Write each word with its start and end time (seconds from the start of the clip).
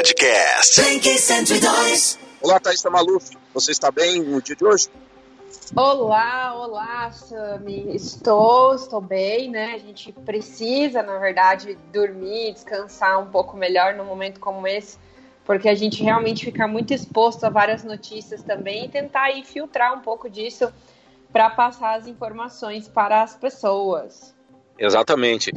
Podcast. 0.00 0.80
Blink 0.80 1.06
102. 1.06 2.18
Olá, 2.40 2.58
Thaís 2.58 2.82
Maluf. 2.84 3.36
Você 3.52 3.70
está 3.70 3.90
bem 3.90 4.22
no 4.22 4.40
dia 4.40 4.56
de 4.56 4.64
hoje? 4.64 4.88
Olá, 5.76 6.54
olá, 6.56 7.12
Sami. 7.12 7.94
Estou, 7.94 8.74
estou 8.74 9.02
bem, 9.02 9.50
né? 9.50 9.74
A 9.74 9.78
gente 9.78 10.10
precisa, 10.10 11.02
na 11.02 11.18
verdade, 11.18 11.76
dormir, 11.92 12.54
descansar 12.54 13.20
um 13.20 13.26
pouco 13.26 13.58
melhor 13.58 13.92
num 13.92 14.06
momento 14.06 14.40
como 14.40 14.66
esse, 14.66 14.96
porque 15.44 15.68
a 15.68 15.74
gente 15.74 16.02
realmente 16.02 16.46
fica 16.46 16.66
muito 16.66 16.94
exposto 16.94 17.44
a 17.44 17.50
várias 17.50 17.84
notícias 17.84 18.42
também 18.42 18.86
e 18.86 18.88
tentar 18.88 19.24
aí 19.24 19.44
filtrar 19.44 19.92
um 19.92 20.00
pouco 20.00 20.30
disso 20.30 20.72
para 21.30 21.50
passar 21.50 21.98
as 21.98 22.06
informações 22.06 22.88
para 22.88 23.22
as 23.22 23.36
pessoas. 23.36 24.34
Exatamente. 24.78 25.52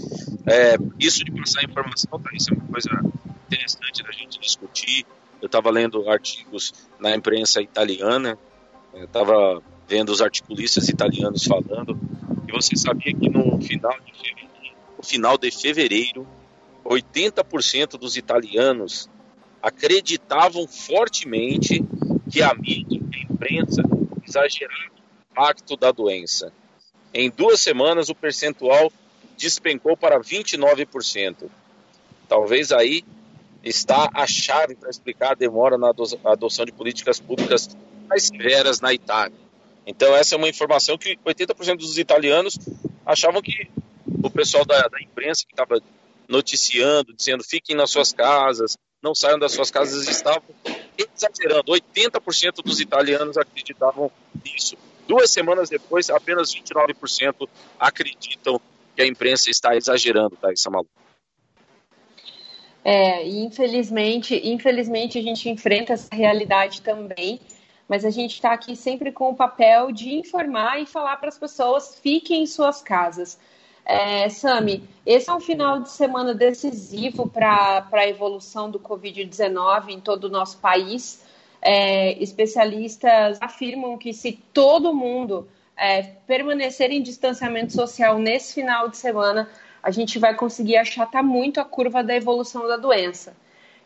É, 0.46 0.76
isso 1.00 1.24
de 1.24 1.32
passar 1.32 1.64
informação, 1.64 2.20
Thaís, 2.20 2.46
é 2.50 2.54
uma 2.54 2.68
coisa 2.68 2.90
interessante 3.54 4.04
da 4.04 4.12
gente 4.12 4.40
discutir. 4.40 5.06
Eu 5.42 5.48
estava 5.48 5.70
lendo 5.70 6.10
artigos 6.10 6.74
na 7.00 7.16
imprensa 7.16 7.62
italiana, 7.62 8.38
estava 8.94 9.62
vendo 9.88 10.10
os 10.10 10.22
articulistas 10.22 10.90
italianos 10.90 11.44
falando, 11.44 12.00
e 12.48 12.52
você 12.52 12.76
sabia 12.76 13.14
que 13.14 13.30
no 13.30 13.62
final 13.62 13.96
de 14.00 14.14
fevereiro, 14.14 14.76
no 14.98 15.04
final 15.04 15.38
de 15.38 15.52
fevereiro 15.52 16.28
80% 16.86 17.98
dos 17.98 18.18
italianos 18.18 19.10
acreditavam 19.62 20.68
fortemente 20.68 21.84
que 22.30 22.42
a 22.42 22.54
mídia 22.54 23.00
e 23.12 23.18
a 23.18 23.34
imprensa 23.34 23.82
exageraram 24.28 24.92
o 24.92 25.32
impacto 25.32 25.78
da 25.78 25.92
doença. 25.92 26.52
Em 27.14 27.30
duas 27.30 27.62
semanas, 27.62 28.10
o 28.10 28.16
percentual 28.16 28.92
despencou 29.38 29.96
para 29.96 30.20
29%. 30.20 31.50
Talvez 32.28 32.72
aí 32.72 33.04
está 33.64 34.10
a 34.14 34.28
chave 34.28 34.76
para 34.76 34.90
explicar 34.90 35.32
a 35.32 35.36
demora 35.36 35.78
na 35.78 35.92
adoção 36.26 36.66
de 36.66 36.72
políticas 36.72 37.20
públicas 37.20 37.76
mais 38.08 38.28
severas 38.28 38.82
na 38.82 38.94
Itália. 38.94 39.38
Então, 39.86 40.16
essa 40.16 40.36
é 40.36 40.38
uma 40.38 40.50
informação 40.50 40.98
que 40.98 41.18
80% 41.26 41.78
dos 41.78 41.98
italianos 41.98 42.58
achavam 43.06 43.42
que 43.42 43.70
o 44.24 44.30
pessoal 44.30 44.66
da, 44.66 44.88
da 44.88 45.02
imprensa 45.02 45.46
que 45.46 45.54
estava 45.54 45.82
noticiando, 46.28 47.14
dizendo 47.14 47.44
fiquem 47.44 47.76
nas 47.76 47.92
suas 47.92 48.14
casas, 48.14 48.78
não 49.02 49.14
saiam 49.14 49.38
das 49.38 49.52
suas 49.52 49.70
casas, 49.70 50.08
estavam 50.08 50.44
exagerando. 50.98 51.72
80% 51.72 52.64
dos 52.64 52.80
italianos 52.80 53.38
acreditavam 53.38 54.10
nisso. 54.44 54.78
Duas 55.08 55.30
semanas 55.30 55.70
depois, 55.70 56.10
apenas 56.10 56.56
29% 56.56 57.50
acreditam 57.78 58.62
que 58.96 59.02
a 59.02 59.08
imprensa 59.08 59.50
está 59.50 59.76
exagerando, 59.76 60.38
tá, 60.38 60.50
Samalu? 60.56 60.88
É, 62.84 63.26
infelizmente, 63.28 64.40
infelizmente 64.44 65.18
a 65.18 65.22
gente 65.22 65.50
enfrenta 65.50 65.94
essa 65.94 66.14
realidade 66.14 66.82
também, 66.82 67.40
mas 67.88 68.04
a 68.04 68.10
gente 68.10 68.34
está 68.34 68.52
aqui 68.52 68.76
sempre 68.76 69.12
com 69.12 69.30
o 69.30 69.36
papel 69.36 69.92
de 69.92 70.14
informar 70.14 70.82
e 70.82 70.86
falar 70.86 71.18
para 71.18 71.30
as 71.30 71.38
pessoas 71.38 71.98
fiquem 72.00 72.44
em 72.44 72.46
suas 72.46 72.82
casas. 72.82 73.40
É, 73.86 74.30
Sami, 74.30 74.88
esse 75.06 75.30
é 75.30 75.34
um 75.34 75.40
final 75.40 75.82
de 75.82 75.90
semana 75.90 76.34
decisivo 76.34 77.30
para 77.30 77.86
a 77.92 78.08
evolução 78.08 78.70
do 78.70 78.80
Covid-19 78.80 79.90
em 79.90 80.00
todo 80.00 80.26
o 80.26 80.30
nosso 80.30 80.58
país. 80.58 81.24
É, 81.62 82.22
especialistas 82.22 83.38
afirmam 83.42 83.98
que 83.98 84.14
se 84.14 84.34
todo 84.54 84.94
mundo 84.94 85.48
é, 85.78 86.02
permanecer 86.28 86.92
em 86.92 87.02
distanciamento 87.02 87.74
social 87.74 88.18
nesse 88.20 88.54
final 88.54 88.90
de 88.90 88.98
semana, 88.98 89.50
a 89.84 89.92
gente 89.92 90.18
vai 90.18 90.34
conseguir 90.34 90.78
achatar 90.78 91.22
muito 91.22 91.60
a 91.60 91.66
curva 91.66 92.02
da 92.02 92.16
evolução 92.16 92.66
da 92.66 92.78
doença. 92.78 93.36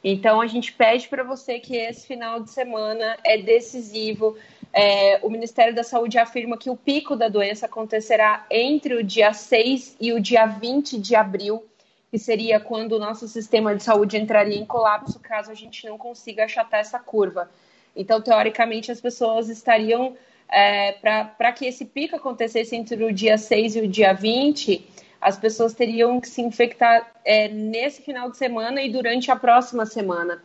Então, 0.03 0.39
a 0.39 0.45
gente 0.45 0.71
pede 0.71 1.07
para 1.07 1.23
você 1.23 1.59
que 1.59 1.75
esse 1.75 2.05
final 2.05 2.39
de 2.39 2.51
semana 2.51 3.17
é 3.23 3.39
decisivo. 3.39 4.37
É, 4.71 5.19
o 5.23 5.29
Ministério 5.29 5.73
da 5.73 5.83
Saúde 5.83 6.19
afirma 6.19 6.55
que 6.55 6.69
o 6.69 6.77
pico 6.77 7.15
da 7.15 7.27
doença 7.27 7.65
acontecerá 7.65 8.45
entre 8.51 8.93
o 8.93 9.03
dia 9.03 9.33
6 9.33 9.97
e 9.99 10.13
o 10.13 10.21
dia 10.21 10.45
20 10.45 10.99
de 10.99 11.15
abril, 11.15 11.65
que 12.11 12.19
seria 12.19 12.59
quando 12.59 12.93
o 12.93 12.99
nosso 12.99 13.27
sistema 13.27 13.75
de 13.75 13.83
saúde 13.83 14.17
entraria 14.17 14.57
em 14.57 14.65
colapso 14.65 15.19
caso 15.19 15.51
a 15.51 15.55
gente 15.55 15.85
não 15.85 15.97
consiga 15.97 16.45
achatar 16.45 16.79
essa 16.79 16.99
curva. 16.99 17.49
Então, 17.95 18.21
teoricamente, 18.21 18.91
as 18.91 19.01
pessoas 19.01 19.49
estariam, 19.49 20.15
é, 20.47 20.91
para 20.91 21.51
que 21.51 21.65
esse 21.65 21.83
pico 21.83 22.15
acontecesse 22.15 22.75
entre 22.75 23.03
o 23.03 23.11
dia 23.11 23.37
6 23.37 23.77
e 23.77 23.81
o 23.81 23.87
dia 23.87 24.13
20, 24.13 24.87
as 25.19 25.37
pessoas 25.37 25.73
teriam 25.73 26.19
que 26.21 26.27
se 26.27 26.41
infectar 26.41 27.11
é, 27.25 27.47
nesse 27.47 28.01
final 28.01 28.29
de 28.29 28.37
semana 28.37 28.81
e 28.81 28.91
durante 28.91 29.31
a 29.31 29.35
próxima 29.35 29.85
semana. 29.85 30.43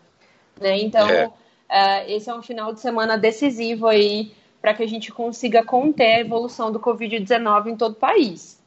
Né? 0.61 0.81
Então, 0.81 1.09
é. 1.09 1.27
Uh, 1.73 2.11
esse 2.11 2.29
é 2.29 2.35
um 2.35 2.43
final 2.43 2.75
de 2.75 2.81
semana 2.81 3.17
decisivo 3.17 3.87
aí 3.87 4.35
para 4.61 4.75
que 4.75 4.83
a 4.83 4.87
gente 4.87 5.11
consiga 5.11 5.65
conter 5.65 6.17
a 6.17 6.21
evolução 6.21 6.71
do 6.71 6.79
Covid-19 6.79 7.69
em 7.69 7.77
todo 7.77 7.93
o 7.93 7.97
país. 7.97 8.63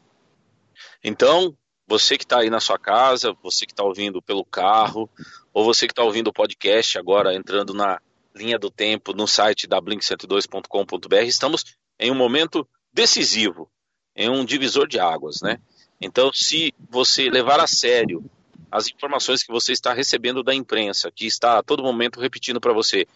Então, 1.03 1.55
você 1.88 2.17
que 2.17 2.23
está 2.23 2.39
aí 2.39 2.49
na 2.49 2.59
sua 2.59 2.79
casa, 2.79 3.35
você 3.43 3.66
que 3.66 3.72
está 3.72 3.83
ouvindo 3.83 4.22
pelo 4.22 4.43
carro, 4.43 5.07
ou 5.53 5.63
você 5.63 5.85
que 5.85 5.91
está 5.91 6.03
ouvindo 6.03 6.29
o 6.29 6.33
podcast 6.33 6.97
agora 6.97 7.35
entrando 7.35 7.73
na 7.73 8.01
linha 8.35 8.57
do 8.57 8.72
tempo 8.72 9.13
no 9.13 9.27
site 9.27 9.67
da 9.67 9.79
blink102.com.br, 9.79 11.16
estamos 11.25 11.77
em 11.99 12.11
um 12.11 12.16
momento 12.16 12.67
decisivo, 12.91 13.69
em 14.16 14.29
um 14.29 14.43
divisor 14.43 14.87
de 14.87 14.99
águas, 14.99 15.41
né? 15.41 15.59
Então, 16.00 16.31
se 16.33 16.73
você 16.89 17.29
levar 17.29 17.59
a 17.59 17.67
sério 17.67 18.23
as 18.72 18.88
informações 18.88 19.41
que 19.41 19.51
você 19.51 19.72
está 19.72 19.94
recebendo 19.94 20.44
da 20.44 20.53
imprensa, 20.53 21.11
que 21.11 21.25
está 21.25 21.57
a 21.57 21.63
todo 21.63 21.83
momento 21.83 22.19
repetindo 22.19 22.59
para 22.59 22.73
você, 22.73 23.07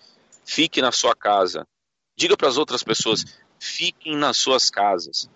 fique 0.46 0.82
na 0.82 0.92
sua 0.92 1.16
casa. 1.16 1.68
Diga 2.16 2.38
para 2.38 2.48
as 2.48 2.58
outras 2.58 2.82
pessoas, 2.82 3.26
fiquem 3.60 4.16
nas 4.16 4.38
suas 4.38 4.70
casas. 4.70 5.30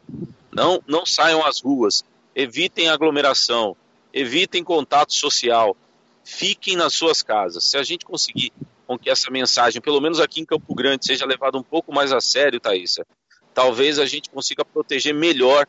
Não, 0.51 0.81
não 0.87 1.05
saiam 1.05 1.45
às 1.45 1.59
ruas. 1.59 2.05
Evitem 2.35 2.89
aglomeração. 2.89 3.75
Evitem 4.13 4.63
contato 4.63 5.13
social. 5.13 5.75
Fiquem 6.23 6.77
nas 6.77 6.93
suas 6.93 7.21
casas. 7.21 7.65
Se 7.65 7.77
a 7.77 7.83
gente 7.83 8.05
conseguir 8.05 8.53
com 8.87 8.97
que 8.97 9.09
essa 9.09 9.29
mensagem, 9.31 9.81
pelo 9.81 9.99
menos 9.99 10.19
aqui 10.19 10.39
em 10.41 10.45
Campo 10.45 10.73
Grande, 10.73 11.05
seja 11.05 11.25
levada 11.25 11.57
um 11.57 11.63
pouco 11.63 11.93
mais 11.93 12.11
a 12.13 12.21
sério, 12.21 12.59
Thaisa, 12.59 13.05
talvez 13.53 13.99
a 13.99 14.05
gente 14.05 14.29
consiga 14.29 14.63
proteger 14.63 15.13
melhor 15.13 15.67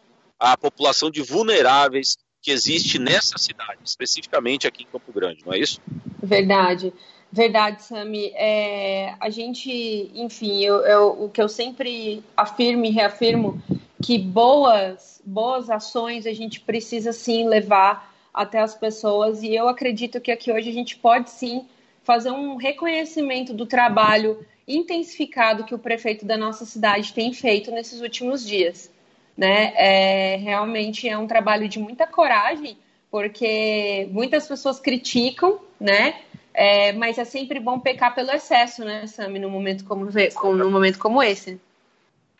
a 0.52 0.56
população 0.56 1.10
de 1.10 1.22
vulneráveis 1.22 2.16
que 2.42 2.50
existe 2.50 2.98
nessa 2.98 3.38
cidade, 3.38 3.78
especificamente 3.82 4.66
aqui 4.66 4.82
em 4.82 4.86
Campo 4.86 5.10
Grande, 5.10 5.42
não 5.46 5.54
é 5.54 5.58
isso? 5.58 5.80
Verdade. 6.22 6.92
Verdade, 7.32 7.82
Sami. 7.82 8.30
É, 8.34 9.14
a 9.18 9.30
gente, 9.30 10.10
enfim, 10.14 10.62
eu, 10.62 10.76
eu, 10.86 11.24
o 11.24 11.30
que 11.30 11.40
eu 11.40 11.48
sempre 11.48 12.22
afirmo 12.36 12.84
e 12.84 12.90
reafirmo 12.90 13.60
que 14.02 14.18
boas, 14.18 15.20
boas 15.24 15.70
ações 15.70 16.26
a 16.26 16.32
gente 16.32 16.60
precisa 16.60 17.12
sim 17.12 17.48
levar 17.48 18.14
até 18.32 18.60
as 18.60 18.74
pessoas 18.74 19.42
e 19.42 19.54
eu 19.54 19.68
acredito 19.68 20.20
que 20.20 20.30
aqui 20.30 20.52
hoje 20.52 20.68
a 20.68 20.72
gente 20.72 20.96
pode 20.96 21.30
sim 21.30 21.66
fazer 22.02 22.30
um 22.30 22.56
reconhecimento 22.56 23.54
do 23.54 23.64
trabalho 23.64 24.44
intensificado 24.68 25.64
que 25.64 25.74
o 25.74 25.78
prefeito 25.78 26.26
da 26.26 26.36
nossa 26.36 26.66
cidade 26.66 27.14
tem 27.14 27.32
feito 27.32 27.70
nesses 27.70 28.00
últimos 28.00 28.46
dias 28.46 28.90
né? 29.36 29.72
É, 29.76 30.36
realmente 30.36 31.08
é 31.08 31.18
um 31.18 31.26
trabalho 31.26 31.68
de 31.68 31.78
muita 31.78 32.06
coragem, 32.06 32.78
porque 33.10 34.08
muitas 34.10 34.46
pessoas 34.46 34.80
criticam, 34.80 35.60
né? 35.78 36.20
É, 36.52 36.92
mas 36.92 37.18
é 37.18 37.24
sempre 37.24 37.58
bom 37.58 37.80
pecar 37.80 38.14
pelo 38.14 38.30
excesso, 38.30 38.84
né, 38.84 39.08
Sami, 39.08 39.40
num 39.40 39.50
momento 39.50 39.84
como, 39.84 40.08
num 40.54 40.70
momento 40.70 41.00
como 41.00 41.20
esse. 41.20 41.60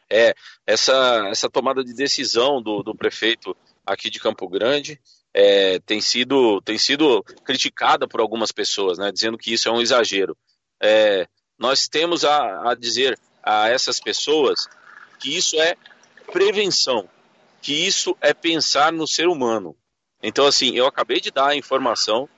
É, 0.08 0.32
essa, 0.64 1.28
essa 1.30 1.50
tomada 1.50 1.82
de 1.82 1.92
decisão 1.92 2.62
do, 2.62 2.82
do 2.84 2.94
prefeito 2.94 3.56
aqui 3.84 4.08
de 4.08 4.20
Campo 4.20 4.48
Grande 4.48 5.00
é, 5.32 5.80
tem, 5.80 6.00
sido, 6.00 6.60
tem 6.62 6.78
sido 6.78 7.24
criticada 7.44 8.06
por 8.06 8.20
algumas 8.20 8.52
pessoas, 8.52 8.98
né, 8.98 9.10
dizendo 9.10 9.36
que 9.36 9.52
isso 9.52 9.68
é 9.68 9.72
um 9.72 9.80
exagero. 9.80 10.36
É, 10.80 11.26
nós 11.58 11.88
temos 11.88 12.24
a, 12.24 12.70
a 12.70 12.74
dizer 12.76 13.18
a 13.42 13.68
essas 13.68 13.98
pessoas 13.98 14.68
que 15.18 15.36
isso 15.36 15.60
é 15.60 15.74
prevenção, 16.32 17.08
que 17.60 17.72
isso 17.72 18.16
é 18.20 18.34
pensar 18.34 18.92
no 18.92 19.06
ser 19.06 19.28
humano. 19.28 19.76
Então, 20.22 20.46
assim, 20.46 20.74
eu 20.74 20.86
acabei 20.86 21.20
de 21.20 21.30
dar 21.30 21.48
a 21.48 21.56
informação 21.56 22.28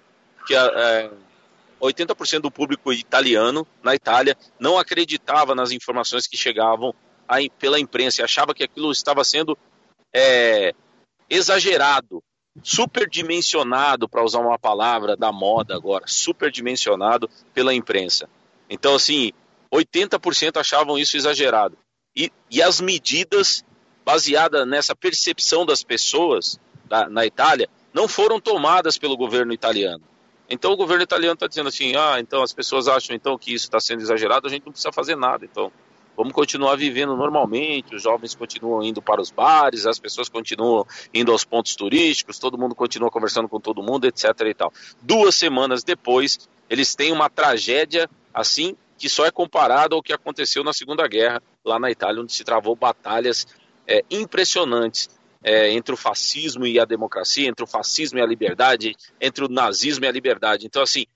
que 0.46 0.54
é, 0.54 1.10
80% 1.80 2.40
do 2.40 2.50
público 2.50 2.92
italiano 2.92 3.66
na 3.82 3.94
Itália 3.94 4.36
não 4.58 4.78
acreditava 4.78 5.54
nas 5.54 5.70
informações 5.70 6.26
que 6.26 6.36
chegavam 6.36 6.94
pela 7.58 7.78
imprensa 7.78 8.24
achava 8.24 8.54
que 8.54 8.62
aquilo 8.62 8.92
estava 8.92 9.24
sendo 9.24 9.58
é, 10.14 10.72
exagerado, 11.28 12.22
superdimensionado, 12.62 14.08
para 14.08 14.24
usar 14.24 14.38
uma 14.38 14.58
palavra 14.58 15.16
da 15.16 15.32
moda 15.32 15.74
agora, 15.74 16.04
superdimensionado 16.06 17.28
pela 17.52 17.74
imprensa. 17.74 18.28
Então, 18.70 18.94
assim, 18.94 19.32
80% 19.72 20.58
achavam 20.58 20.96
isso 20.96 21.16
exagerado. 21.16 21.76
E, 22.16 22.32
e 22.50 22.62
as 22.62 22.80
medidas 22.80 23.64
baseada 24.06 24.64
nessa 24.64 24.94
percepção 24.94 25.66
das 25.66 25.82
pessoas 25.82 26.60
da, 26.84 27.08
na 27.08 27.26
Itália, 27.26 27.68
não 27.92 28.06
foram 28.06 28.40
tomadas 28.40 28.96
pelo 28.96 29.16
governo 29.16 29.52
italiano. 29.52 30.04
Então 30.48 30.72
o 30.72 30.76
governo 30.76 31.02
italiano 31.02 31.34
está 31.34 31.48
dizendo 31.48 31.68
assim, 31.68 31.96
ah, 31.96 32.20
então 32.20 32.40
as 32.40 32.52
pessoas 32.52 32.86
acham 32.86 33.16
então 33.16 33.36
que 33.36 33.52
isso 33.52 33.64
está 33.64 33.80
sendo 33.80 34.02
exagerado, 34.02 34.46
a 34.46 34.50
gente 34.50 34.64
não 34.64 34.70
precisa 34.70 34.92
fazer 34.92 35.16
nada, 35.16 35.44
então 35.44 35.72
vamos 36.16 36.32
continuar 36.32 36.76
vivendo 36.76 37.16
normalmente, 37.16 37.96
os 37.96 38.02
jovens 38.02 38.32
continuam 38.36 38.80
indo 38.80 39.02
para 39.02 39.20
os 39.20 39.32
bares, 39.32 39.86
as 39.86 39.98
pessoas 39.98 40.28
continuam 40.28 40.86
indo 41.12 41.32
aos 41.32 41.44
pontos 41.44 41.74
turísticos, 41.74 42.38
todo 42.38 42.56
mundo 42.56 42.76
continua 42.76 43.10
conversando 43.10 43.48
com 43.48 43.58
todo 43.58 43.82
mundo, 43.82 44.06
etc 44.06 44.24
e 44.46 44.54
tal. 44.54 44.72
Duas 45.02 45.34
semanas 45.34 45.82
depois, 45.82 46.48
eles 46.70 46.94
têm 46.94 47.10
uma 47.10 47.28
tragédia 47.28 48.08
assim 48.32 48.76
que 48.96 49.08
só 49.08 49.26
é 49.26 49.32
comparada 49.32 49.96
ao 49.96 50.02
que 50.02 50.12
aconteceu 50.12 50.62
na 50.62 50.72
Segunda 50.72 51.06
Guerra 51.08 51.42
lá 51.64 51.78
na 51.78 51.90
Itália, 51.90 52.22
onde 52.22 52.32
se 52.32 52.44
travou 52.44 52.76
batalhas 52.76 53.46
é, 53.86 54.02
impressionantes 54.10 55.08
é, 55.42 55.70
entre 55.70 55.94
o 55.94 55.96
fascismo 55.96 56.66
e 56.66 56.78
a 56.80 56.84
democracia, 56.84 57.48
entre 57.48 57.64
o 57.64 57.68
fascismo 57.68 58.18
e 58.18 58.22
a 58.22 58.26
liberdade, 58.26 58.96
entre 59.20 59.44
o 59.44 59.48
nazismo 59.48 60.04
e 60.04 60.08
a 60.08 60.12
liberdade. 60.12 60.66
Então, 60.66 60.82
assim, 60.82 61.06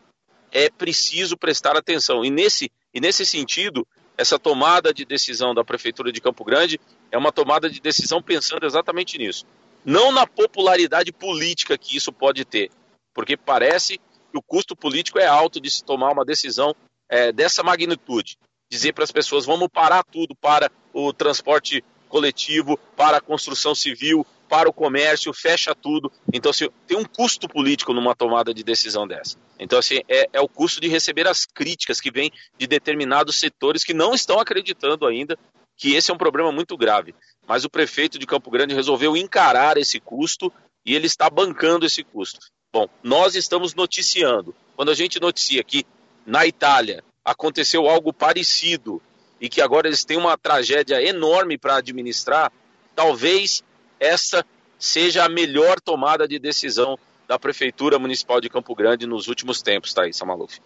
é 0.53 0.71
preciso 0.71 1.37
prestar 1.37 1.77
atenção. 1.77 2.25
E 2.25 2.31
nesse, 2.31 2.71
e 2.95 3.01
nesse 3.01 3.27
sentido, 3.27 3.87
essa 4.17 4.39
tomada 4.39 4.93
de 4.93 5.05
decisão 5.05 5.55
da 5.55 5.65
Prefeitura 5.65 6.13
de 6.13 6.21
Campo 6.21 6.45
Grande 6.45 6.79
é 7.11 7.19
uma 7.19 7.33
tomada 7.33 7.69
de 7.71 7.81
decisão 7.81 8.23
pensando 8.23 8.67
exatamente 8.67 9.17
nisso. 9.19 9.45
Não 9.85 10.13
na 10.13 10.27
popularidade 10.27 11.11
política 11.11 11.79
que 11.79 11.97
isso 11.97 12.13
pode 12.13 12.45
ter, 12.45 12.71
porque 13.15 13.37
parece 13.37 13.99
que 13.99 14.39
o 14.39 14.43
custo 14.43 14.77
político 14.77 15.19
é 15.19 15.27
alto 15.27 15.61
de 15.61 15.71
se 15.71 15.83
tomar 15.83 16.13
uma 16.13 16.25
decisão 16.25 16.75
é, 17.09 17.33
dessa 17.33 17.63
magnitude. 17.63 18.37
Dizer 18.71 18.93
para 18.93 19.05
as 19.05 19.11
pessoas: 19.11 19.47
vamos 19.47 19.69
parar 19.73 20.05
tudo 20.05 20.35
para 20.35 20.71
o 20.93 21.13
transporte 21.13 21.83
coletivo, 22.11 22.79
para 22.97 23.17
a 23.17 23.21
construção 23.21 23.75
civil, 23.75 24.27
para 24.49 24.69
o 24.69 24.73
comércio, 24.73 25.33
fecha 25.33 25.75
tudo. 25.75 26.13
Então, 26.33 26.51
assim, 26.51 26.69
tem 26.87 26.99
um 26.99 27.05
custo 27.05 27.49
político 27.49 27.95
numa 27.95 28.15
tomada 28.15 28.53
de 28.53 28.65
decisão 28.65 29.07
dessa. 29.07 29.39
Então, 29.59 29.79
assim, 29.79 30.01
é, 30.09 30.29
é 30.33 30.41
o 30.41 30.49
custo 30.49 30.81
de 30.81 30.89
receber 30.89 31.27
as 31.29 31.47
críticas 31.47 32.01
que 32.01 32.11
vêm 32.11 32.33
de 32.59 32.67
determinados 32.67 33.37
setores 33.37 33.85
que 33.85 33.95
não 33.95 34.13
estão 34.13 34.41
acreditando 34.41 35.07
ainda 35.07 35.39
que 35.77 35.95
esse 35.95 36.11
é 36.11 36.15
um 36.15 36.19
problema 36.19 36.53
muito 36.53 36.77
grave. 36.77 37.15
Mas 37.47 37.65
o 37.65 37.71
prefeito 37.71 38.19
de 38.19 38.27
Campo 38.27 38.51
Grande 38.51 38.75
resolveu 38.75 39.17
encarar 39.17 39.79
esse 39.79 39.99
custo 39.99 40.53
e 40.85 40.95
ele 40.95 41.07
está 41.07 41.31
bancando 41.31 41.87
esse 41.87 42.03
custo. 42.03 42.39
Bom, 42.73 42.87
nós 43.03 43.35
estamos 43.35 43.75
noticiando. 43.75 44.55
Quando 44.77 44.91
a 44.91 44.95
gente 44.95 45.19
noticia 45.21 45.65
que 45.65 45.87
na 46.27 46.47
Itália 46.47 47.03
aconteceu 47.25 47.89
algo 47.89 48.13
parecido 48.13 49.01
e 49.41 49.49
que 49.49 49.61
agora 49.61 49.89
eles 49.89 50.05
têm 50.05 50.17
uma 50.17 50.37
tragédia 50.37 51.03
enorme 51.03 51.57
para 51.57 51.77
administrar, 51.77 52.53
talvez 52.95 53.65
essa 53.99 54.45
seja 54.79 55.25
a 55.25 55.29
melhor 55.29 55.81
tomada 55.81 56.29
de 56.29 56.39
decisão 56.39 56.99
da 57.27 57.39
Prefeitura 57.39 57.99
Municipal 57.99 58.41
de 58.41 58.49
Campo 58.49 58.75
Grande 58.75 59.07
nos 59.07 59.29
últimos 59.29 59.63
tempos, 59.63 59.95
Thaís 59.95 60.21
Maluf. 60.23 60.61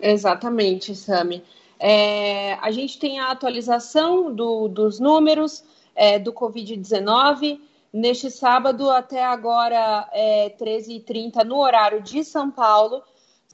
Exatamente, 0.00 0.94
Sami. 0.94 1.42
É, 1.78 2.54
a 2.54 2.70
gente 2.70 2.98
tem 2.98 3.20
a 3.20 3.30
atualização 3.30 4.34
do, 4.34 4.68
dos 4.68 4.98
números 4.98 5.62
é, 5.94 6.18
do 6.18 6.32
Covid-19. 6.32 7.60
Neste 7.92 8.30
sábado, 8.30 8.90
até 8.90 9.24
agora, 9.24 10.08
é, 10.12 10.50
13h30, 10.58 11.44
no 11.44 11.58
horário 11.58 12.02
de 12.02 12.24
São 12.24 12.50
Paulo, 12.50 13.02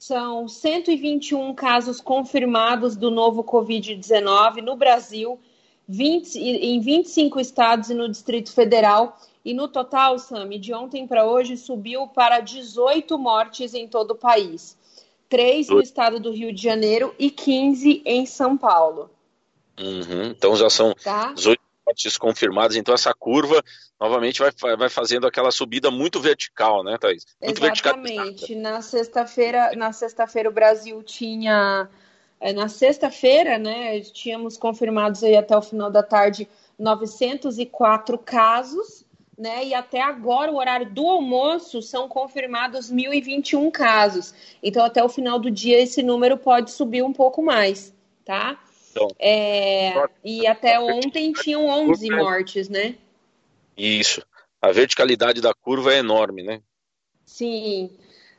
são 0.01 0.47
121 0.47 1.53
casos 1.53 2.01
confirmados 2.01 2.95
do 2.95 3.11
novo 3.11 3.43
Covid-19 3.43 4.63
no 4.63 4.75
Brasil, 4.75 5.39
20, 5.87 6.39
em 6.39 6.79
25 6.79 7.39
estados 7.39 7.91
e 7.91 7.93
no 7.93 8.09
Distrito 8.09 8.51
Federal. 8.51 9.15
E 9.45 9.53
no 9.53 9.67
total, 9.67 10.17
Sami, 10.17 10.57
de 10.57 10.73
ontem 10.73 11.05
para 11.05 11.23
hoje 11.23 11.55
subiu 11.55 12.07
para 12.07 12.39
18 12.39 13.15
mortes 13.19 13.75
em 13.75 13.87
todo 13.87 14.11
o 14.11 14.15
país. 14.15 14.75
Três 15.29 15.69
no 15.69 15.79
estado 15.79 16.19
do 16.19 16.31
Rio 16.31 16.51
de 16.51 16.63
Janeiro 16.63 17.13
e 17.19 17.29
15 17.29 18.01
em 18.03 18.25
São 18.25 18.57
Paulo. 18.57 19.07
Uhum, 19.79 20.31
então 20.31 20.55
já 20.55 20.69
são 20.69 20.95
tá? 20.95 21.31
18 21.33 21.60
mortes 21.91 22.17
confirmadas. 22.17 22.75
Então 22.75 22.93
essa 22.93 23.13
curva 23.13 23.63
novamente 23.99 24.39
vai, 24.39 24.75
vai 24.75 24.89
fazendo 24.89 25.27
aquela 25.27 25.51
subida 25.51 25.91
muito 25.91 26.19
vertical, 26.19 26.83
né, 26.83 26.97
Thaís? 26.97 27.25
Muito 27.41 27.63
Exatamente. 27.63 28.55
Na 28.55 28.81
sexta-feira, 28.81 29.75
na 29.75 29.91
sexta-feira 29.91 30.49
o 30.49 30.53
Brasil 30.53 31.03
tinha 31.03 31.87
é, 32.39 32.53
na 32.53 32.67
sexta-feira, 32.67 33.59
né, 33.59 33.99
tínhamos 33.99 34.57
confirmados 34.57 35.23
aí 35.23 35.35
até 35.35 35.55
o 35.55 35.61
final 35.61 35.91
da 35.91 36.01
tarde 36.01 36.49
904 36.79 38.17
casos, 38.17 39.05
né, 39.37 39.65
e 39.65 39.73
até 39.73 40.01
agora, 40.01 40.51
o 40.51 40.57
horário 40.57 40.89
do 40.89 41.07
almoço, 41.07 41.81
são 41.81 42.07
confirmados 42.07 42.91
1.021 42.91 43.71
casos. 43.71 44.33
Então, 44.61 44.83
até 44.83 45.03
o 45.03 45.09
final 45.09 45.39
do 45.39 45.51
dia, 45.51 45.79
esse 45.79 46.01
número 46.01 46.37
pode 46.37 46.71
subir 46.71 47.03
um 47.03 47.13
pouco 47.13 47.43
mais, 47.43 47.93
tá? 48.25 48.59
Então, 48.91 49.07
é, 49.17 49.93
e 50.23 50.45
até 50.45 50.79
ontem 50.79 51.31
tinham 51.31 51.65
11 51.67 52.09
mortes, 52.09 52.67
né? 52.67 52.95
Isso. 53.77 54.21
A 54.61 54.71
verticalidade 54.71 55.41
da 55.41 55.53
curva 55.53 55.93
é 55.93 55.99
enorme, 55.99 56.43
né? 56.43 56.61
Sim. 57.25 57.89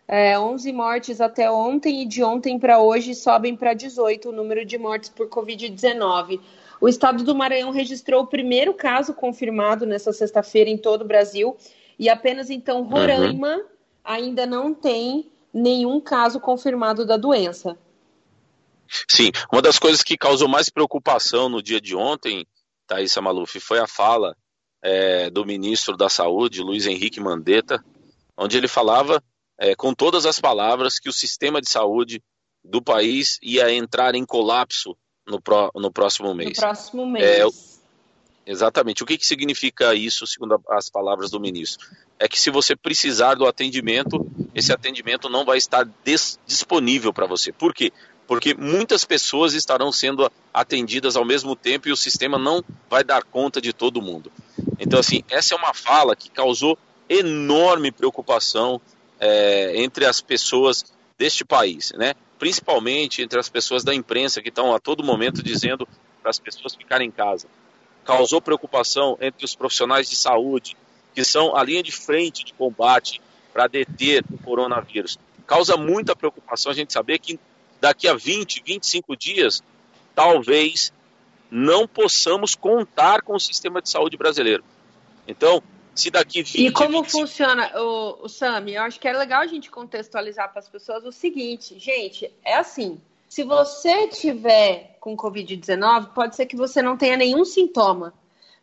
É, 0.06 0.38
11 0.38 0.72
mortes 0.72 1.20
até 1.20 1.50
ontem 1.50 2.02
e 2.02 2.06
de 2.06 2.22
ontem 2.22 2.58
para 2.58 2.78
hoje 2.78 3.14
sobem 3.14 3.56
para 3.56 3.72
18 3.72 4.28
o 4.28 4.32
número 4.32 4.64
de 4.64 4.76
mortes 4.76 5.08
por 5.08 5.28
Covid-19. 5.28 6.38
O 6.80 6.88
estado 6.88 7.24
do 7.24 7.34
Maranhão 7.34 7.70
registrou 7.70 8.24
o 8.24 8.26
primeiro 8.26 8.74
caso 8.74 9.14
confirmado 9.14 9.86
nessa 9.86 10.12
sexta-feira 10.12 10.68
em 10.68 10.76
todo 10.76 11.02
o 11.02 11.06
Brasil 11.06 11.56
e 11.98 12.08
apenas 12.08 12.50
então 12.50 12.82
Roraima 12.82 13.56
uhum. 13.56 13.64
ainda 14.04 14.44
não 14.44 14.74
tem 14.74 15.30
nenhum 15.54 16.00
caso 16.00 16.40
confirmado 16.40 17.06
da 17.06 17.16
doença. 17.16 17.78
Sim, 19.08 19.30
uma 19.52 19.62
das 19.62 19.78
coisas 19.78 20.02
que 20.02 20.16
causou 20.16 20.48
mais 20.48 20.68
preocupação 20.68 21.48
no 21.48 21.62
dia 21.62 21.80
de 21.80 21.96
ontem, 21.96 22.46
Thaisa 22.86 23.20
Maluf, 23.20 23.58
foi 23.60 23.78
a 23.78 23.86
fala 23.86 24.36
é, 24.82 25.30
do 25.30 25.44
ministro 25.44 25.96
da 25.96 26.08
Saúde, 26.08 26.62
Luiz 26.62 26.86
Henrique 26.86 27.20
Mandetta, 27.20 27.82
onde 28.36 28.56
ele 28.56 28.68
falava 28.68 29.22
é, 29.58 29.74
com 29.74 29.94
todas 29.94 30.26
as 30.26 30.40
palavras 30.40 30.98
que 30.98 31.08
o 31.08 31.12
sistema 31.12 31.60
de 31.60 31.68
saúde 31.68 32.22
do 32.64 32.82
país 32.82 33.38
ia 33.42 33.72
entrar 33.72 34.14
em 34.14 34.24
colapso 34.24 34.96
no, 35.26 35.40
pro, 35.40 35.70
no 35.74 35.92
próximo 35.92 36.34
mês. 36.34 36.56
No 36.56 36.62
próximo 36.62 37.06
mês. 37.06 37.24
É, 37.24 38.50
exatamente. 38.50 39.02
O 39.02 39.06
que, 39.06 39.18
que 39.18 39.26
significa 39.26 39.94
isso, 39.94 40.26
segundo 40.26 40.60
as 40.68 40.90
palavras 40.90 41.30
do 41.30 41.40
ministro? 41.40 41.86
É 42.18 42.28
que 42.28 42.38
se 42.38 42.50
você 42.50 42.76
precisar 42.76 43.34
do 43.34 43.46
atendimento, 43.46 44.26
esse 44.54 44.72
atendimento 44.72 45.28
não 45.28 45.44
vai 45.44 45.58
estar 45.58 45.88
disponível 46.46 47.12
para 47.12 47.26
você. 47.26 47.52
Por 47.52 47.74
quê? 47.74 47.92
Porque 48.32 48.54
muitas 48.54 49.04
pessoas 49.04 49.52
estarão 49.52 49.92
sendo 49.92 50.32
atendidas 50.54 51.16
ao 51.16 51.24
mesmo 51.24 51.54
tempo 51.54 51.86
e 51.86 51.92
o 51.92 51.96
sistema 51.96 52.38
não 52.38 52.64
vai 52.88 53.04
dar 53.04 53.22
conta 53.22 53.60
de 53.60 53.74
todo 53.74 54.00
mundo. 54.00 54.32
Então, 54.80 54.98
assim, 54.98 55.22
essa 55.28 55.52
é 55.52 55.56
uma 55.58 55.74
fala 55.74 56.16
que 56.16 56.30
causou 56.30 56.78
enorme 57.10 57.92
preocupação 57.92 58.80
é, 59.20 59.74
entre 59.82 60.06
as 60.06 60.22
pessoas 60.22 60.82
deste 61.18 61.44
país, 61.44 61.92
né? 61.94 62.14
principalmente 62.38 63.20
entre 63.20 63.38
as 63.38 63.50
pessoas 63.50 63.84
da 63.84 63.94
imprensa 63.94 64.40
que 64.40 64.48
estão 64.48 64.74
a 64.74 64.80
todo 64.80 65.04
momento 65.04 65.42
dizendo 65.42 65.86
para 66.22 66.30
as 66.30 66.38
pessoas 66.38 66.74
ficarem 66.74 67.08
em 67.08 67.12
casa. 67.12 67.46
Causou 68.02 68.40
preocupação 68.40 69.18
entre 69.20 69.44
os 69.44 69.54
profissionais 69.54 70.08
de 70.08 70.16
saúde, 70.16 70.74
que 71.14 71.22
são 71.22 71.54
a 71.54 71.62
linha 71.62 71.82
de 71.82 71.92
frente 71.92 72.46
de 72.46 72.54
combate 72.54 73.20
para 73.52 73.66
deter 73.66 74.24
o 74.32 74.38
coronavírus. 74.38 75.18
Causa 75.46 75.76
muita 75.76 76.16
preocupação 76.16 76.72
a 76.72 76.74
gente 76.74 76.94
saber 76.94 77.18
que 77.18 77.38
daqui 77.82 78.06
a 78.06 78.14
20, 78.14 78.62
25 78.64 79.16
dias, 79.16 79.60
talvez 80.14 80.92
não 81.50 81.88
possamos 81.88 82.54
contar 82.54 83.22
com 83.22 83.34
o 83.34 83.40
sistema 83.40 83.82
de 83.82 83.90
saúde 83.90 84.16
brasileiro. 84.16 84.62
Então, 85.26 85.60
se 85.92 86.08
daqui 86.08 86.44
20 86.44 86.64
E 86.64 86.70
como 86.70 87.02
25... 87.02 87.10
funciona, 87.10 87.72
o, 87.80 88.24
o 88.24 88.28
Sami? 88.28 88.74
Eu 88.74 88.82
acho 88.82 89.00
que 89.00 89.08
é 89.08 89.12
legal 89.12 89.40
a 89.40 89.48
gente 89.48 89.68
contextualizar 89.68 90.48
para 90.50 90.60
as 90.60 90.68
pessoas 90.68 91.04
o 91.04 91.10
seguinte, 91.10 91.76
gente, 91.76 92.32
é 92.44 92.54
assim. 92.54 93.00
Se 93.28 93.42
você 93.42 94.06
tiver 94.06 94.96
com 95.00 95.16
Covid-19, 95.16 96.12
pode 96.12 96.36
ser 96.36 96.46
que 96.46 96.54
você 96.54 96.80
não 96.80 96.96
tenha 96.96 97.16
nenhum 97.16 97.44
sintoma. 97.44 98.14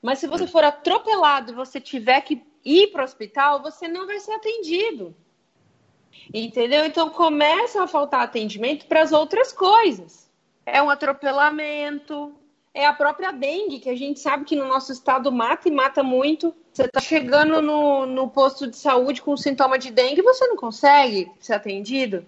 Mas 0.02 0.20
se 0.20 0.28
você 0.28 0.48
for 0.48 0.64
atropelado 0.64 1.52
e 1.52 1.56
você 1.56 1.82
tiver 1.82 2.22
que 2.22 2.42
ir 2.64 2.88
para 2.88 3.02
o 3.02 3.04
hospital, 3.04 3.62
você 3.62 3.86
não 3.86 4.08
vai 4.08 4.22
ser 4.22 4.32
atendido. 4.32 5.14
Entendeu? 6.34 6.86
Então 6.86 7.10
começa 7.10 7.84
a 7.84 7.88
faltar 7.88 8.22
atendimento 8.22 8.86
para 8.86 9.02
as 9.02 9.12
outras 9.12 9.52
coisas. 9.52 10.30
É 10.66 10.82
um 10.82 10.90
atropelamento, 10.90 12.34
é 12.74 12.86
a 12.86 12.94
própria 12.94 13.32
dengue, 13.32 13.80
que 13.80 13.90
a 13.90 13.96
gente 13.96 14.20
sabe 14.20 14.46
que 14.46 14.56
no 14.56 14.68
nosso 14.68 14.92
estado 14.92 15.32
mata 15.32 15.68
e 15.68 15.72
mata 15.72 16.04
muito. 16.04 16.54
Você 16.72 16.84
está 16.84 17.00
chegando 17.00 17.62
no, 17.62 18.06
no 18.06 18.30
posto 18.30 18.68
de 18.68 18.78
saúde 18.78 19.22
com 19.22 19.36
sintoma 19.36 19.80
de 19.80 19.92
dengue 19.92 20.22
e 20.22 20.24
você 20.24 20.48
não 20.48 20.56
consegue 20.56 21.32
ser 21.40 21.54
atendido. 21.54 22.26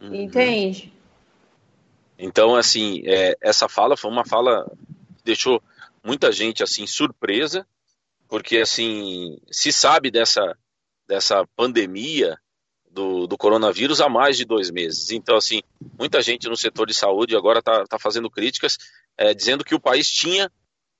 Uhum. 0.00 0.14
Entende? 0.14 0.92
Então, 2.18 2.56
assim, 2.56 3.02
é, 3.04 3.36
essa 3.40 3.68
fala 3.68 3.96
foi 3.96 4.10
uma 4.10 4.24
fala 4.24 4.64
que 5.18 5.24
deixou 5.24 5.62
muita 6.02 6.32
gente 6.32 6.62
assim 6.62 6.86
surpresa, 6.86 7.66
porque 8.28 8.58
assim 8.58 9.38
se 9.50 9.70
sabe 9.70 10.10
dessa 10.10 10.56
dessa 11.06 11.46
pandemia 11.56 12.38
do, 12.98 13.28
do, 13.28 13.38
coronavírus 13.38 14.00
há 14.00 14.08
mais 14.08 14.36
de 14.36 14.44
dois 14.44 14.72
meses. 14.72 15.12
Então, 15.12 15.36
assim, 15.36 15.62
muita 15.96 16.20
gente 16.20 16.48
no 16.48 16.56
setor 16.56 16.88
de 16.88 16.94
saúde 16.94 17.36
agora 17.36 17.60
está 17.60 17.84
tá 17.86 17.96
fazendo 17.96 18.28
críticas, 18.28 18.76
é, 19.16 19.32
dizendo 19.32 19.64
que 19.64 19.74
o 19.74 19.80
país 19.80 20.10
tinha 20.10 20.50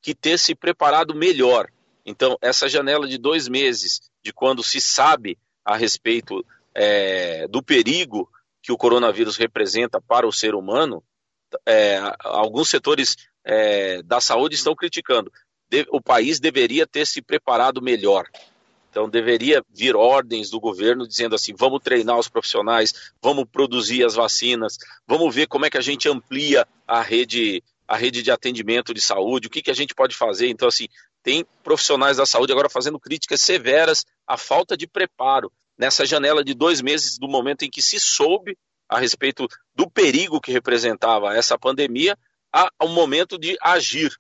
que 0.01 0.15
ter 0.15 0.39
se 0.39 0.55
preparado 0.55 1.13
melhor. 1.13 1.69
Então, 2.07 2.39
essa 2.41 2.69
janela 2.69 3.09
de 3.09 3.19
dois 3.19 3.49
meses, 3.49 4.01
de 4.23 4.33
quando 4.33 4.63
se 4.63 4.81
sabe 4.81 5.37
a 5.65 5.77
respeito 5.77 6.47
é, 6.73 7.49
do 7.49 7.61
perigo 7.61 8.31
que 8.63 8.71
o 8.71 8.77
coronavírus 8.77 9.37
representa 9.37 10.01
para 10.01 10.27
o 10.27 10.33
ser 10.33 10.55
humano, 10.55 11.03
é, 11.67 11.99
alguns 12.21 12.69
setores 12.69 13.17
é, 13.45 14.03
da 14.05 14.21
saúde 14.21 14.55
estão 14.55 14.77
criticando. 14.77 15.33
De, 15.69 15.85
o 15.91 16.01
país 16.01 16.39
deveria 16.39 16.87
ter 16.87 17.07
se 17.07 17.21
preparado 17.21 17.83
melhor. 17.83 18.29
Então 18.91 19.09
deveria 19.09 19.63
vir 19.71 19.95
ordens 19.95 20.51
do 20.51 20.61
governo 20.61 21.07
dizendo 21.07 21.35
assim: 21.35 21.55
vamos 21.55 21.81
treinar 21.83 22.19
os 22.19 22.29
profissionais, 22.29 23.13
vamos 23.23 23.45
produzir 23.51 24.05
as 24.05 24.15
vacinas, 24.15 24.79
vamos 25.07 25.35
ver 25.35 25.47
como 25.47 25.67
é 25.67 25.71
que 25.71 25.79
a 25.79 25.83
gente 25.83 26.09
amplia 26.09 26.67
a 26.87 27.01
rede, 27.03 27.63
a 27.87 27.97
rede 27.97 28.23
de 28.23 28.31
atendimento 28.31 28.95
de 28.95 29.01
saúde, 29.01 29.47
o 29.47 29.51
que, 29.51 29.63
que 29.63 29.71
a 29.71 29.75
gente 29.75 29.95
pode 29.95 30.17
fazer. 30.17 30.49
Então, 30.49 30.69
assim, 30.69 30.89
tem 31.23 31.45
profissionais 31.63 32.17
da 32.17 32.27
saúde 32.27 32.53
agora 32.53 32.71
fazendo 32.71 32.99
críticas 32.99 33.41
severas 33.41 34.05
à 34.27 34.37
falta 34.37 34.77
de 34.77 34.87
preparo 34.87 35.53
nessa 35.77 36.05
janela 36.05 36.43
de 36.43 36.55
dois 36.55 36.81
meses 36.81 37.19
do 37.19 37.29
momento 37.29 37.65
em 37.65 37.71
que 37.71 37.81
se 37.81 38.01
soube 38.01 38.57
a 38.89 38.99
respeito 38.99 39.47
do 39.75 39.89
perigo 39.89 40.41
que 40.41 40.51
representava 40.51 41.37
essa 41.37 41.59
pandemia, 41.59 42.17
ao 42.51 42.89
momento 42.89 43.39
de 43.39 43.57
agir, 43.61 44.11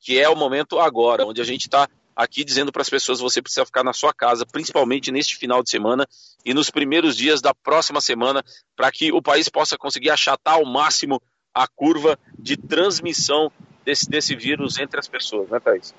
que 0.00 0.18
é 0.18 0.28
o 0.28 0.36
momento 0.36 0.78
agora, 0.78 1.24
onde 1.24 1.40
a 1.40 1.44
gente 1.44 1.62
está 1.62 1.88
aqui 2.16 2.42
dizendo 2.42 2.72
para 2.72 2.82
as 2.82 2.88
pessoas 2.88 3.20
você 3.20 3.42
precisa 3.42 3.66
ficar 3.66 3.84
na 3.84 3.92
sua 3.92 4.14
casa, 4.14 4.46
principalmente 4.46 5.12
neste 5.12 5.36
final 5.36 5.62
de 5.62 5.68
semana 5.68 6.08
e 6.44 6.54
nos 6.54 6.70
primeiros 6.70 7.16
dias 7.16 7.42
da 7.42 7.52
próxima 7.52 8.00
semana, 8.00 8.42
para 8.74 8.90
que 8.90 9.12
o 9.12 9.20
país 9.20 9.48
possa 9.48 9.76
conseguir 9.76 10.10
achatar 10.10 10.54
ao 10.54 10.64
máximo 10.64 11.20
a 11.54 11.68
curva 11.68 12.18
de 12.38 12.56
transmissão 12.56 13.52
desse, 13.84 14.08
desse 14.08 14.34
vírus 14.34 14.78
entre 14.78 14.98
as 14.98 15.06
pessoas, 15.06 15.48
né, 15.50 15.60
Thaís? 15.60 15.94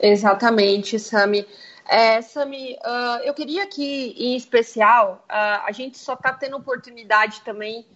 Exatamente, 0.00 0.98
Sami. 0.98 1.46
É, 1.88 2.22
Sami, 2.22 2.74
uh, 2.74 3.24
eu 3.24 3.34
queria 3.34 3.66
que, 3.66 4.14
em 4.16 4.36
especial, 4.36 5.24
uh, 5.28 5.66
a 5.66 5.72
gente 5.72 5.98
só 5.98 6.14
está 6.14 6.32
tendo 6.32 6.56
oportunidade 6.56 7.40
também 7.42 7.86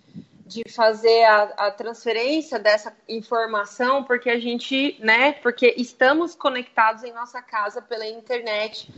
de 0.46 0.62
fazer 0.70 1.24
a, 1.24 1.42
a, 1.56 1.70
transferência 1.72 2.56
dessa 2.56 2.96
informação, 3.08 4.04
porque 4.04 4.30
a 4.30 4.38
gente, 4.38 4.96
né, 5.00 5.32
porque 5.32 5.74
estamos 5.76 6.36
conectados 6.36 7.02
em 7.02 7.12
nossa 7.12 7.42
casa 7.42 7.82
pela 7.82 8.06
internet. 8.06 8.88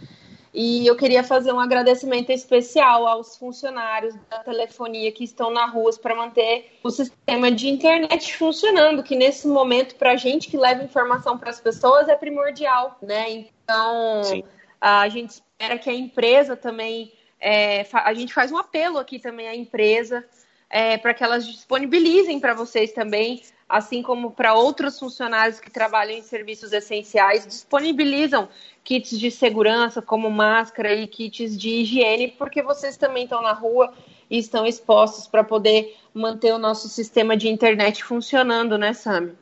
E 0.52 0.87
eu 0.87 0.95
queria 0.95 1.25
fazer 1.25 1.52
um 1.52 1.61
agradecimento 1.61 2.31
especial 2.31 3.07
aos 3.07 3.37
funcionários 3.37 4.14
da 4.28 4.40
telefonia 4.40 5.11
que 5.11 5.25
estão 5.25 5.50
na 5.50 5.67
rua 5.67 5.90
para 6.02 6.14
manter 6.14 6.78
o 6.83 6.90
sistema 6.90 7.50
de 7.50 7.69
internet 7.69 8.37
funcionando, 8.37 9.02
que 9.02 9.17
nesse 9.17 9.47
momento, 9.47 9.95
para 9.95 10.12
a 10.12 10.17
gente 10.17 10.49
que 10.49 10.57
leva 10.57 10.85
informação 10.85 11.38
para 11.38 11.50
as 11.50 11.61
pessoas, 11.61 12.09
é 12.09 12.17
primordial, 12.17 12.99
né? 13.00 13.31
Então, 13.31 14.25
Sim. 14.25 14.45
a 14.81 15.09
gente 15.09 15.31
espera 15.31 15.78
que 15.78 15.88
a 15.88 15.95
empresa 15.95 16.57
também. 16.57 17.12
É, 17.40 17.87
a 17.93 18.12
gente 18.12 18.35
faz 18.35 18.50
um 18.50 18.57
apelo 18.57 18.99
aqui 18.99 19.19
também 19.19 19.47
à 19.47 19.55
empresa 19.55 20.25
é, 20.71 20.99
para 20.99 21.15
que 21.15 21.25
elas 21.25 21.47
disponibilizem 21.47 22.39
para 22.39 22.55
vocês 22.55 22.93
também, 22.93 23.43
assim 23.69 24.03
como 24.03 24.31
para 24.31 24.55
outros 24.55 24.99
funcionários 24.99 25.61
que 25.61 25.71
trabalham 25.71 26.17
em 26.17 26.23
serviços 26.23 26.73
essenciais, 26.73 27.47
disponibilizam 27.47 28.49
kits 28.85 29.19
de 29.19 29.31
segurança, 29.31 30.01
como 30.01 30.31
máscara 30.31 30.95
e 30.95 31.07
kits 31.07 31.59
de 31.59 31.69
higiene, 31.69 32.29
porque 32.29 32.63
vocês 32.63 32.97
também 32.97 33.25
estão 33.25 33.43
na 33.43 33.53
rua 33.53 33.93
e 34.31 34.39
estão 34.39 34.67
expostos 34.67 35.27
para 35.27 35.43
poder 35.43 35.97
manter 36.13 36.53
o 36.53 36.59
nosso 36.59 36.89
sistema 36.89 37.37
de 37.37 37.49
internet 37.49 38.05
funcionando, 38.05 38.77
né, 38.77 38.93
Sam? 38.93 39.33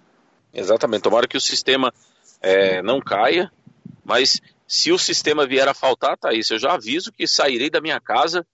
Exatamente. 0.52 1.02
Tomara 1.02 1.26
que 1.26 1.36
o 1.36 1.40
sistema 1.40 1.92
é, 2.40 2.82
não 2.82 3.00
caia, 3.00 3.50
mas 4.04 4.40
se 4.66 4.92
o 4.92 4.98
sistema 4.98 5.46
vier 5.46 5.68
a 5.68 5.74
faltar, 5.74 6.16
Thaís, 6.16 6.50
eu 6.50 6.58
já 6.58 6.74
aviso 6.74 7.12
que 7.12 7.26
sairei 7.26 7.68
da 7.68 7.80
minha 7.80 8.00
casa 8.00 8.46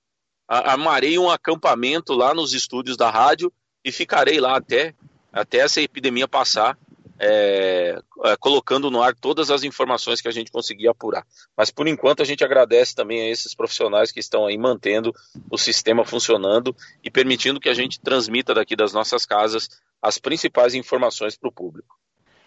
armarei 0.48 1.18
um 1.18 1.30
acampamento 1.30 2.12
lá 2.12 2.34
nos 2.34 2.52
estúdios 2.52 2.96
da 2.96 3.10
rádio 3.10 3.52
e 3.84 3.90
ficarei 3.90 4.40
lá 4.40 4.56
até, 4.56 4.94
até 5.32 5.58
essa 5.58 5.80
epidemia 5.80 6.28
passar, 6.28 6.76
é, 7.18 7.98
é, 8.24 8.36
colocando 8.36 8.90
no 8.90 9.00
ar 9.00 9.14
todas 9.14 9.50
as 9.50 9.62
informações 9.62 10.20
que 10.20 10.28
a 10.28 10.32
gente 10.32 10.50
conseguir 10.50 10.88
apurar. 10.88 11.24
Mas 11.56 11.70
por 11.70 11.86
enquanto 11.86 12.20
a 12.20 12.24
gente 12.24 12.44
agradece 12.44 12.94
também 12.94 13.22
a 13.22 13.30
esses 13.30 13.54
profissionais 13.54 14.10
que 14.10 14.18
estão 14.18 14.46
aí 14.46 14.58
mantendo 14.58 15.14
o 15.50 15.56
sistema 15.56 16.04
funcionando 16.04 16.74
e 17.02 17.10
permitindo 17.10 17.60
que 17.60 17.68
a 17.68 17.74
gente 17.74 18.00
transmita 18.00 18.52
daqui 18.52 18.74
das 18.74 18.92
nossas 18.92 19.24
casas 19.24 19.68
as 20.02 20.18
principais 20.18 20.74
informações 20.74 21.36
para 21.36 21.48
o 21.48 21.52
público. 21.52 21.96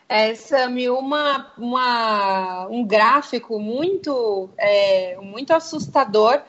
É, 0.10 0.36
Sami, 0.36 0.90
uma, 0.90 1.54
uma, 1.58 2.68
um 2.68 2.86
gráfico 2.86 3.60
muito, 3.60 4.50
é, 4.58 5.18
muito 5.22 5.52
assustador 5.52 6.42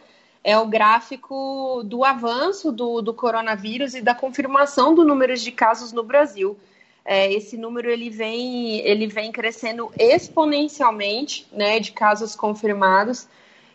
é 0.47 0.57
o 0.57 0.65
gráfico 0.65 1.83
do 1.85 2.05
avanço 2.05 2.71
do, 2.71 3.03
do 3.03 3.13
coronavírus 3.13 3.97
e 3.97 4.01
da 4.01 4.15
confirmação 4.15 4.95
do 4.95 5.05
número 5.05 5.37
de 5.37 5.51
casos 5.51 5.91
no 5.93 6.05
Brasil. 6.05 6.57
É, 7.05 7.33
esse 7.33 7.57
número 7.57 7.91
ele 7.91 8.09
vem, 8.09 8.79
ele 8.79 9.09
vem 9.09 9.33
crescendo 9.33 9.91
exponencialmente 9.99 11.49
né, 11.51 11.81
de 11.81 11.91
casos 11.91 12.37
confirmados. 12.37 13.27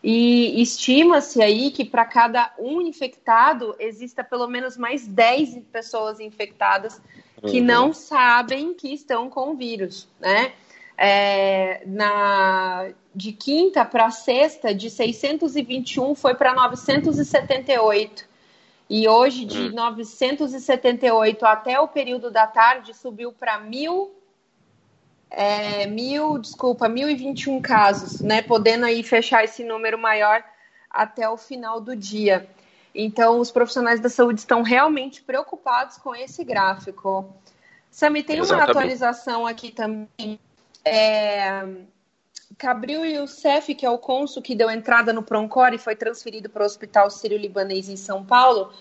E 0.02 0.62
estima-se 0.62 1.42
aí 1.44 1.72
que 1.72 1.84
para 1.84 2.06
cada 2.06 2.54
um 2.58 2.80
infectado 2.80 3.76
exista 3.78 4.24
pelo 4.24 4.48
menos 4.48 4.78
mais 4.78 5.06
10 5.06 5.64
pessoas 5.74 6.22
infectadas 6.22 7.02
que 7.48 7.60
uhum. 7.60 7.66
não 7.66 7.94
sabem 7.94 8.74
que 8.74 8.94
estão 8.94 9.30
com 9.30 9.52
o 9.52 9.56
vírus, 9.56 10.08
né? 10.22 10.54
É, 10.98 11.82
na, 11.86 12.92
de 13.14 13.32
quinta 13.34 13.84
para 13.84 14.10
sexta, 14.10 14.74
de 14.74 14.90
621 14.90 16.16
foi 16.16 16.34
para 16.34 16.54
978. 16.54 18.30
E 18.90 19.08
hoje, 19.08 19.46
de 19.46 19.70
hum. 19.70 19.72
978 19.74 21.46
até 21.46 21.80
o 21.80 21.88
período 21.88 22.30
da 22.30 22.46
tarde, 22.46 22.94
subiu 22.94 23.32
para 23.32 23.58
mil, 23.60 24.14
é, 25.30 25.86
mil, 25.88 26.38
desculpa, 26.38 26.90
1.021 26.90 27.62
casos, 27.62 28.20
né? 28.20 28.42
Podendo 28.42 28.86
aí 28.86 29.02
fechar 29.02 29.44
esse 29.44 29.64
número 29.64 29.98
maior 29.98 30.44
até 30.90 31.30
o 31.30 31.38
final 31.38 31.80
do 31.80 31.96
dia. 31.96 32.50
Então, 32.94 33.40
os 33.40 33.50
profissionais 33.50 34.02
da 34.02 34.10
saúde 34.10 34.42
estão 34.42 34.62
realmente 34.62 35.22
preocupados 35.22 35.98
com 35.98 36.14
esse 36.14 36.44
gráfico. 36.44 37.34
Sami, 37.90 38.24
tem 38.24 38.40
Exatamente. 38.40 38.66
uma 38.66 38.72
atualização 38.72 39.48
aqui 39.48 39.72
também 39.72 40.38
é, 40.84 41.64
Cabril 42.58 43.06
Youssef, 43.06 43.74
que 43.76 43.86
é 43.86 43.90
o 43.90 43.98
cônsul 43.98 44.42
que 44.42 44.56
deu 44.56 44.70
entrada 44.70 45.14
no 45.14 45.24
Proncor 45.24 45.74
e 45.74 45.78
foi 45.78 45.96
transferido 45.96 46.50
para 46.50 46.64
o 46.64 46.66
Hospital 46.66 47.10
Sírio-Libanês 47.10 47.90
em 47.90 47.96
São 47.96 48.24
Paulo, 48.24 48.72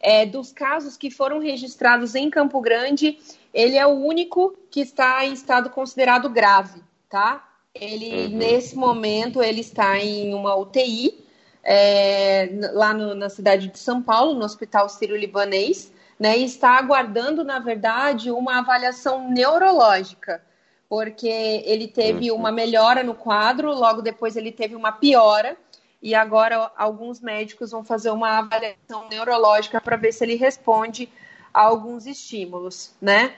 é, 0.00 0.24
dos 0.24 0.52
casos 0.52 0.96
que 0.96 1.10
foram 1.10 1.40
registrados 1.40 2.14
em 2.14 2.30
Campo 2.30 2.60
Grande, 2.60 3.18
ele 3.52 3.76
é 3.76 3.86
o 3.86 3.90
único 3.90 4.56
que 4.70 4.80
está 4.80 5.24
em 5.24 5.32
estado 5.32 5.70
considerado 5.70 6.30
grave, 6.30 6.80
tá? 7.08 7.44
Ele, 7.74 8.26
uhum. 8.26 8.36
nesse 8.36 8.76
momento, 8.76 9.42
ele 9.42 9.60
está 9.60 9.98
em 9.98 10.34
uma 10.34 10.54
UTI, 10.56 11.24
é, 11.62 12.48
lá 12.72 12.94
no, 12.94 13.14
na 13.14 13.28
cidade 13.28 13.68
de 13.68 13.78
São 13.78 14.02
Paulo, 14.02 14.34
no 14.34 14.44
Hospital 14.44 14.88
Sírio-Libanês, 14.88 15.92
né, 16.18 16.38
e 16.38 16.44
está 16.44 16.78
aguardando, 16.78 17.44
na 17.44 17.58
verdade, 17.58 18.30
uma 18.30 18.58
avaliação 18.58 19.30
neurológica 19.30 20.42
porque 20.88 21.28
ele 21.28 21.86
teve 21.86 22.30
uhum. 22.30 22.38
uma 22.38 22.50
melhora 22.50 23.02
no 23.02 23.14
quadro, 23.14 23.72
logo 23.72 24.00
depois 24.00 24.36
ele 24.36 24.50
teve 24.50 24.74
uma 24.74 24.92
piora, 24.92 25.56
e 26.00 26.14
agora 26.14 26.70
alguns 26.76 27.20
médicos 27.20 27.72
vão 27.72 27.84
fazer 27.84 28.10
uma 28.10 28.38
avaliação 28.38 29.08
neurológica 29.08 29.80
para 29.80 29.96
ver 29.96 30.12
se 30.12 30.24
ele 30.24 30.36
responde 30.36 31.08
a 31.52 31.62
alguns 31.62 32.06
estímulos, 32.06 32.92
né? 33.00 33.34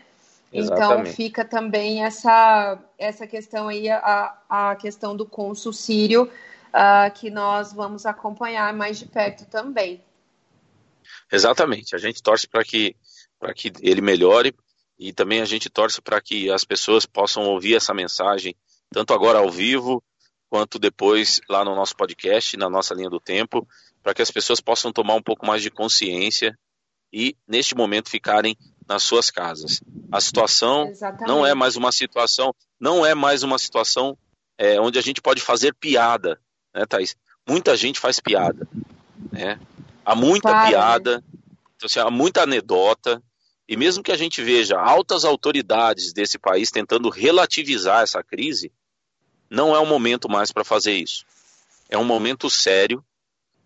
Então, 0.53 0.77
Exatamente. 0.77 1.01
Então 1.01 1.15
fica 1.15 1.45
também 1.45 2.05
essa, 2.05 2.79
essa 2.99 3.27
questão 3.27 3.69
aí, 3.69 3.89
a, 3.89 4.37
a 4.49 4.77
questão 4.77 5.17
do 5.17 5.25
cônsul 5.25 5.73
sírio, 5.73 6.25
uh, 6.25 7.11
que 7.15 7.31
nós 7.31 7.73
vamos 7.73 8.05
acompanhar 8.05 8.73
mais 8.75 8.99
de 8.99 9.07
perto 9.07 9.47
também. 9.47 10.03
Exatamente, 11.33 11.95
a 11.95 11.99
gente 11.99 12.23
torce 12.23 12.49
para 12.49 12.65
que, 12.65 12.95
que 13.57 13.73
ele 13.81 14.01
melhore, 14.01 14.55
e 15.01 15.15
também 15.15 15.41
a 15.41 15.47
gente 15.47 15.71
torce 15.71 16.03
para 16.03 16.21
que 16.21 16.51
as 16.51 16.63
pessoas 16.63 17.07
possam 17.07 17.45
ouvir 17.45 17.75
essa 17.75 17.95
mensagem, 17.95 18.55
tanto 18.91 19.15
agora 19.15 19.39
ao 19.39 19.51
vivo, 19.51 20.05
quanto 20.51 20.79
depois 20.79 21.41
lá 21.49 21.65
no 21.65 21.75
nosso 21.75 21.97
podcast, 21.97 22.55
na 22.59 22.69
nossa 22.69 22.93
linha 22.93 23.09
do 23.09 23.19
tempo, 23.19 23.67
para 24.03 24.13
que 24.13 24.21
as 24.21 24.31
pessoas 24.31 24.61
possam 24.61 24.93
tomar 24.93 25.15
um 25.15 25.23
pouco 25.23 25.47
mais 25.47 25.63
de 25.63 25.71
consciência 25.71 26.55
e, 27.11 27.35
neste 27.49 27.75
momento, 27.75 28.11
ficarem 28.11 28.55
nas 28.87 29.03
suas 29.03 29.31
casas. 29.31 29.81
A 30.13 30.21
situação 30.21 30.87
Exatamente. 30.89 31.27
não 31.27 31.47
é 31.47 31.55
mais 31.55 31.77
uma 31.77 31.91
situação, 31.93 32.55
não 32.79 33.07
é 33.07 33.15
mais 33.15 33.43
uma 33.43 33.59
situação 33.59 34.19
é, 34.59 34.79
onde 34.79 34.99
a 34.99 35.03
gente 35.03 35.23
pode 35.23 35.41
fazer 35.41 35.75
piada, 35.75 36.39
né, 36.75 36.85
Thaís? 36.85 37.17
Muita 37.49 37.75
gente 37.75 37.99
faz 37.99 38.21
piada, 38.21 38.69
né? 39.33 39.59
há 40.05 40.15
muita 40.15 40.51
claro. 40.51 40.69
piada, 40.69 41.25
então, 41.77 41.87
assim, 41.87 42.01
há 42.01 42.11
muita 42.11 42.43
anedota, 42.43 43.23
e 43.71 43.77
mesmo 43.77 44.03
que 44.03 44.11
a 44.11 44.17
gente 44.17 44.43
veja 44.43 44.77
altas 44.77 45.25
autoridades 45.25 46.13
desse 46.13 46.41
país 46.41 46.73
tentando 46.73 47.09
relativizar 47.09 48.03
essa 48.03 48.21
crise, 48.21 48.73
não 49.49 49.77
é 49.77 49.79
o 49.79 49.87
momento 49.87 50.29
mais 50.29 50.51
para 50.51 50.65
fazer 50.65 50.95
isso. 50.95 51.25
É 51.89 51.97
um 51.97 52.03
momento 52.03 52.51
sério, 52.51 53.05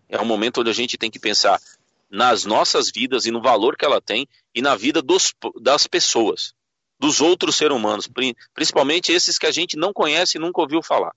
é 0.07 0.21
um 0.21 0.25
momento 0.25 0.61
onde 0.61 0.69
a 0.69 0.73
gente 0.73 0.95
tem 0.95 1.09
que 1.09 1.17
pensar 1.17 1.59
nas 2.07 2.45
nossas 2.45 2.91
vidas 2.91 3.25
e 3.25 3.31
no 3.31 3.41
valor 3.41 3.75
que 3.75 3.83
ela 3.83 3.99
tem 3.99 4.27
e 4.53 4.61
na 4.61 4.75
vida 4.75 5.01
dos, 5.01 5.33
das 5.59 5.87
pessoas, 5.87 6.53
dos 6.99 7.19
outros 7.19 7.55
seres 7.55 7.75
humanos, 7.75 8.07
principalmente 8.53 9.11
esses 9.11 9.39
que 9.39 9.47
a 9.47 9.51
gente 9.51 9.75
não 9.75 9.91
conhece 9.91 10.37
e 10.37 10.39
nunca 10.39 10.61
ouviu 10.61 10.83
falar. 10.83 11.15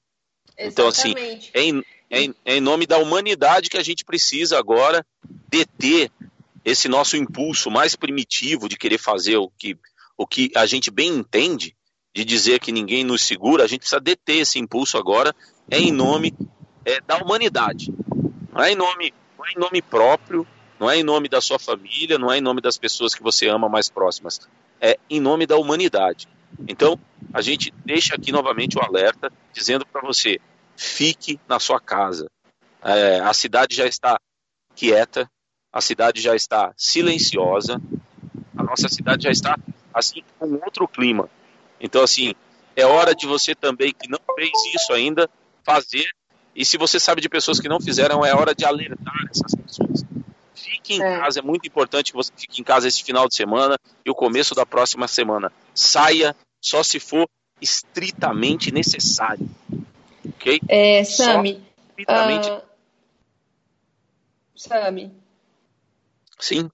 Exatamente. 0.56 0.72
Então, 0.72 0.88
assim, 0.88 1.14
é 1.52 1.62
em, 1.62 1.84
é, 2.08 2.22
em, 2.22 2.34
é 2.42 2.56
em 2.56 2.60
nome 2.62 2.86
da 2.86 2.96
humanidade 2.96 3.68
que 3.68 3.76
a 3.76 3.82
gente 3.82 4.02
precisa 4.02 4.58
agora 4.58 5.04
deter 5.46 6.10
esse 6.70 6.88
nosso 6.88 7.16
impulso 7.16 7.70
mais 7.70 7.96
primitivo 7.96 8.68
de 8.68 8.76
querer 8.76 8.98
fazer 8.98 9.36
o 9.36 9.48
que, 9.48 9.76
o 10.16 10.26
que 10.26 10.50
a 10.54 10.66
gente 10.66 10.90
bem 10.90 11.08
entende, 11.08 11.74
de 12.14 12.24
dizer 12.24 12.60
que 12.60 12.72
ninguém 12.72 13.04
nos 13.04 13.22
segura, 13.22 13.64
a 13.64 13.66
gente 13.66 13.80
precisa 13.80 14.00
deter 14.00 14.42
esse 14.42 14.58
impulso 14.58 14.98
agora, 14.98 15.34
é 15.70 15.78
em 15.78 15.92
nome 15.92 16.34
é, 16.84 17.00
da 17.00 17.18
humanidade. 17.18 17.92
Não 18.52 18.62
é 18.62 18.72
em 18.72 18.74
nome, 18.74 19.14
não 19.38 19.46
é 19.46 19.52
em 19.52 19.58
nome 19.58 19.82
próprio, 19.82 20.46
não 20.78 20.90
é 20.90 20.96
em 20.96 21.02
nome 21.02 21.28
da 21.28 21.40
sua 21.40 21.58
família, 21.58 22.18
não 22.18 22.30
é 22.30 22.38
em 22.38 22.40
nome 22.40 22.60
das 22.60 22.76
pessoas 22.76 23.14
que 23.14 23.22
você 23.22 23.48
ama 23.48 23.68
mais 23.68 23.88
próximas. 23.88 24.40
É 24.80 24.98
em 25.08 25.20
nome 25.20 25.46
da 25.46 25.56
humanidade. 25.56 26.28
Então, 26.66 26.98
a 27.32 27.40
gente 27.40 27.72
deixa 27.84 28.14
aqui 28.14 28.30
novamente 28.32 28.78
o 28.78 28.82
alerta, 28.82 29.32
dizendo 29.52 29.86
para 29.86 30.00
você: 30.00 30.38
fique 30.76 31.38
na 31.48 31.58
sua 31.58 31.80
casa. 31.80 32.30
É, 32.82 33.20
a 33.20 33.32
cidade 33.34 33.74
já 33.74 33.86
está 33.86 34.20
quieta, 34.74 35.28
a 35.72 35.80
cidade 35.80 36.20
já 36.20 36.34
está 36.34 36.72
silenciosa, 36.76 37.80
a 38.56 38.62
nossa 38.62 38.88
cidade 38.88 39.24
já 39.24 39.30
está 39.30 39.56
assim 39.92 40.22
com 40.38 40.54
outro 40.54 40.88
clima. 40.88 41.28
Então, 41.80 42.02
assim, 42.02 42.34
é 42.74 42.84
hora 42.86 43.14
de 43.14 43.26
você 43.26 43.54
também 43.54 43.92
que 43.92 44.08
não 44.08 44.20
fez 44.34 44.52
isso 44.74 44.92
ainda 44.92 45.28
fazer. 45.64 46.08
E 46.54 46.64
se 46.64 46.76
você 46.76 46.98
sabe 46.98 47.20
de 47.20 47.28
pessoas 47.28 47.60
que 47.60 47.68
não 47.68 47.80
fizeram, 47.80 48.24
é 48.24 48.34
hora 48.34 48.54
de 48.54 48.64
alertar 48.64 49.14
essas 49.30 49.54
pessoas. 49.54 50.04
Fique 50.54 50.94
em 50.94 51.02
é. 51.02 51.18
casa, 51.20 51.40
é 51.40 51.42
muito 51.42 51.66
importante 51.66 52.10
que 52.10 52.16
você 52.16 52.32
fique 52.36 52.60
em 52.60 52.64
casa 52.64 52.88
esse 52.88 53.02
final 53.04 53.28
de 53.28 53.36
semana 53.36 53.78
e 54.04 54.10
o 54.10 54.14
começo 54.14 54.54
da 54.54 54.66
próxima 54.66 55.06
semana. 55.06 55.52
Saia 55.72 56.34
só 56.60 56.82
se 56.82 56.98
for 56.98 57.28
estritamente 57.60 58.72
necessário. 58.72 59.48
Ok? 60.26 60.60
É, 60.68 61.04
Sami. 61.04 61.62
Estritamente... 61.90 62.50
Uh... 62.50 62.62
Sami. 64.56 65.12
Sim. 66.38 66.70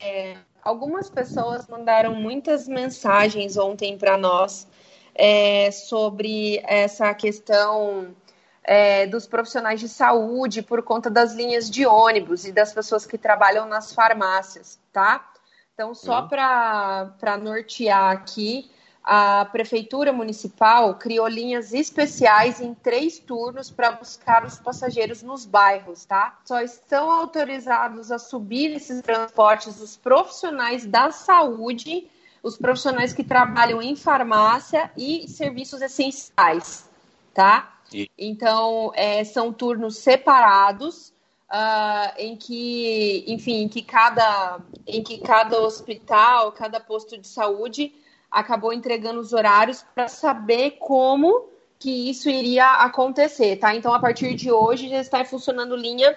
É, 0.00 0.36
algumas 0.62 1.10
pessoas 1.10 1.66
mandaram 1.66 2.14
muitas 2.14 2.66
mensagens 2.66 3.56
ontem 3.56 3.98
para 3.98 4.16
nós 4.16 4.66
é, 5.14 5.70
sobre 5.70 6.60
essa 6.64 7.12
questão 7.14 8.14
é, 8.62 9.06
dos 9.06 9.26
profissionais 9.26 9.80
de 9.80 9.88
saúde 9.88 10.62
por 10.62 10.82
conta 10.82 11.10
das 11.10 11.34
linhas 11.34 11.68
de 11.68 11.86
ônibus 11.86 12.44
e 12.44 12.52
das 12.52 12.72
pessoas 12.72 13.04
que 13.04 13.18
trabalham 13.18 13.66
nas 13.66 13.92
farmácias, 13.92 14.78
tá? 14.92 15.32
Então, 15.74 15.94
só 15.94 16.22
uhum. 16.22 16.28
para 16.28 17.38
nortear 17.40 18.12
aqui, 18.12 18.70
a 19.10 19.46
Prefeitura 19.46 20.12
Municipal 20.12 20.94
criou 20.96 21.26
linhas 21.26 21.72
especiais 21.72 22.60
em 22.60 22.74
três 22.74 23.18
turnos 23.18 23.70
para 23.70 23.92
buscar 23.92 24.44
os 24.44 24.58
passageiros 24.58 25.22
nos 25.22 25.46
bairros, 25.46 26.04
tá? 26.04 26.38
Só 26.44 26.60
estão 26.60 27.10
autorizados 27.10 28.12
a 28.12 28.18
subir 28.18 28.70
esses 28.76 29.00
transportes 29.00 29.80
os 29.80 29.96
profissionais 29.96 30.84
da 30.84 31.10
saúde, 31.10 32.06
os 32.42 32.58
profissionais 32.58 33.14
que 33.14 33.24
trabalham 33.24 33.80
em 33.80 33.96
farmácia 33.96 34.92
e 34.94 35.26
serviços 35.26 35.80
essenciais, 35.80 36.86
tá? 37.32 37.78
Então, 38.18 38.92
é, 38.94 39.24
são 39.24 39.54
turnos 39.54 39.96
separados, 39.96 41.14
uh, 41.50 42.12
em 42.18 42.36
que, 42.36 43.24
enfim, 43.26 43.62
em 43.62 43.68
que 43.70 43.80
cada, 43.80 44.60
em 44.86 45.02
que 45.02 45.16
cada 45.16 45.58
hospital, 45.62 46.52
cada 46.52 46.78
posto 46.78 47.16
de 47.16 47.26
saúde 47.26 47.94
acabou 48.30 48.72
entregando 48.72 49.20
os 49.20 49.32
horários 49.32 49.84
para 49.94 50.08
saber 50.08 50.72
como 50.78 51.48
que 51.78 52.10
isso 52.10 52.28
iria 52.28 52.66
acontecer, 52.66 53.56
tá? 53.56 53.74
Então, 53.74 53.94
a 53.94 54.00
partir 54.00 54.34
de 54.34 54.50
hoje, 54.50 54.88
já 54.88 55.00
está 55.00 55.24
funcionando 55.24 55.76
linha 55.76 56.16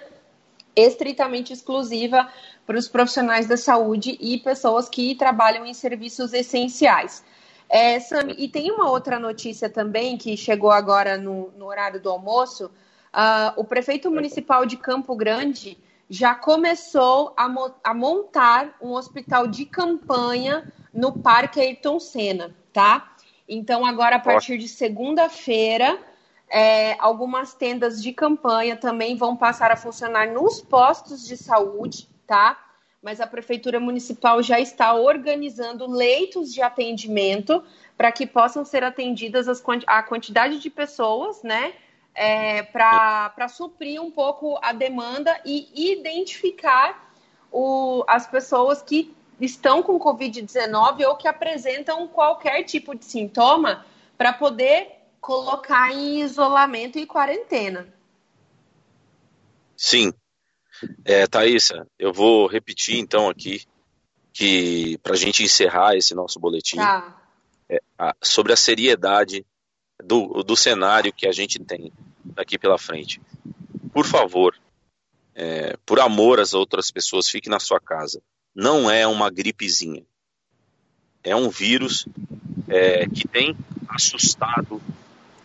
estritamente 0.74 1.52
exclusiva 1.52 2.28
para 2.66 2.78
os 2.78 2.88
profissionais 2.88 3.46
da 3.46 3.56
saúde 3.56 4.16
e 4.20 4.38
pessoas 4.38 4.88
que 4.88 5.14
trabalham 5.14 5.64
em 5.64 5.74
serviços 5.74 6.32
essenciais. 6.32 7.24
É, 7.68 7.98
Sam, 8.00 8.34
e 8.36 8.48
tem 8.48 8.70
uma 8.70 8.90
outra 8.90 9.18
notícia 9.18 9.68
também 9.68 10.16
que 10.18 10.36
chegou 10.36 10.70
agora 10.70 11.16
no, 11.16 11.50
no 11.56 11.66
horário 11.66 12.00
do 12.00 12.10
almoço. 12.10 12.66
Uh, 12.66 13.52
o 13.56 13.64
prefeito 13.64 14.10
municipal 14.10 14.66
de 14.66 14.76
Campo 14.76 15.14
Grande 15.14 15.78
já 16.08 16.34
começou 16.34 17.32
a, 17.36 17.48
mo 17.48 17.70
a 17.82 17.94
montar 17.94 18.76
um 18.80 18.92
hospital 18.92 19.46
de 19.46 19.64
campanha 19.64 20.70
no 20.92 21.12
Parque 21.12 21.60
Ayrton 21.60 21.98
Senna, 21.98 22.54
tá? 22.72 23.14
Então, 23.48 23.84
agora, 23.84 24.16
a 24.16 24.20
partir 24.20 24.58
de 24.58 24.68
segunda-feira, 24.68 25.98
é, 26.48 26.96
algumas 26.98 27.54
tendas 27.54 28.02
de 28.02 28.12
campanha 28.12 28.76
também 28.76 29.16
vão 29.16 29.36
passar 29.36 29.70
a 29.70 29.76
funcionar 29.76 30.28
nos 30.28 30.60
postos 30.60 31.26
de 31.26 31.36
saúde, 31.36 32.08
tá? 32.26 32.58
mas 33.02 33.20
a 33.20 33.26
Prefeitura 33.26 33.80
Municipal 33.80 34.40
já 34.42 34.60
está 34.60 34.94
organizando 34.94 35.90
leitos 35.90 36.54
de 36.54 36.62
atendimento 36.62 37.62
para 37.96 38.12
que 38.12 38.26
possam 38.26 38.64
ser 38.64 38.84
atendidas 38.84 39.48
as, 39.48 39.62
a 39.88 40.02
quantidade 40.04 40.60
de 40.60 40.70
pessoas, 40.70 41.42
né? 41.42 41.74
É, 42.14 42.62
para 42.62 43.48
suprir 43.48 44.00
um 44.00 44.10
pouco 44.10 44.58
a 44.62 44.72
demanda 44.72 45.40
e 45.46 45.92
identificar 45.92 47.10
o, 47.50 48.04
as 48.06 48.26
pessoas 48.26 48.82
que 48.82 49.16
estão 49.40 49.82
com 49.82 49.98
Covid-19 49.98 51.06
ou 51.06 51.16
que 51.16 51.28
apresentam 51.28 52.06
qualquer 52.08 52.62
tipo 52.64 52.94
de 52.94 53.04
sintoma 53.04 53.84
para 54.16 54.32
poder 54.32 54.88
colocar 55.20 55.92
em 55.92 56.20
isolamento 56.20 56.98
e 56.98 57.06
quarentena. 57.06 57.92
Sim, 59.76 60.12
é, 61.04 61.26
Thaisa, 61.26 61.86
eu 61.98 62.12
vou 62.12 62.46
repetir 62.46 62.98
então 62.98 63.28
aqui 63.28 63.62
que 64.32 64.98
para 64.98 65.12
a 65.12 65.16
gente 65.16 65.42
encerrar 65.42 65.94
esse 65.96 66.14
nosso 66.14 66.40
boletim 66.40 66.76
tá. 66.76 67.20
é, 67.68 67.80
a, 67.98 68.14
sobre 68.22 68.52
a 68.52 68.56
seriedade 68.56 69.44
do, 70.02 70.42
do 70.42 70.56
cenário 70.56 71.12
que 71.12 71.26
a 71.26 71.32
gente 71.32 71.58
tem 71.58 71.92
daqui 72.24 72.58
pela 72.58 72.78
frente. 72.78 73.20
Por 73.92 74.06
favor, 74.06 74.56
é, 75.34 75.76
por 75.84 76.00
amor 76.00 76.40
às 76.40 76.54
outras 76.54 76.90
pessoas, 76.90 77.28
fique 77.28 77.48
na 77.48 77.60
sua 77.60 77.80
casa. 77.80 78.22
Não 78.54 78.90
é 78.90 79.06
uma 79.06 79.30
gripezinha. 79.30 80.02
É 81.24 81.34
um 81.34 81.48
vírus 81.48 82.06
é, 82.68 83.06
que 83.08 83.26
tem 83.26 83.56
assustado 83.88 84.80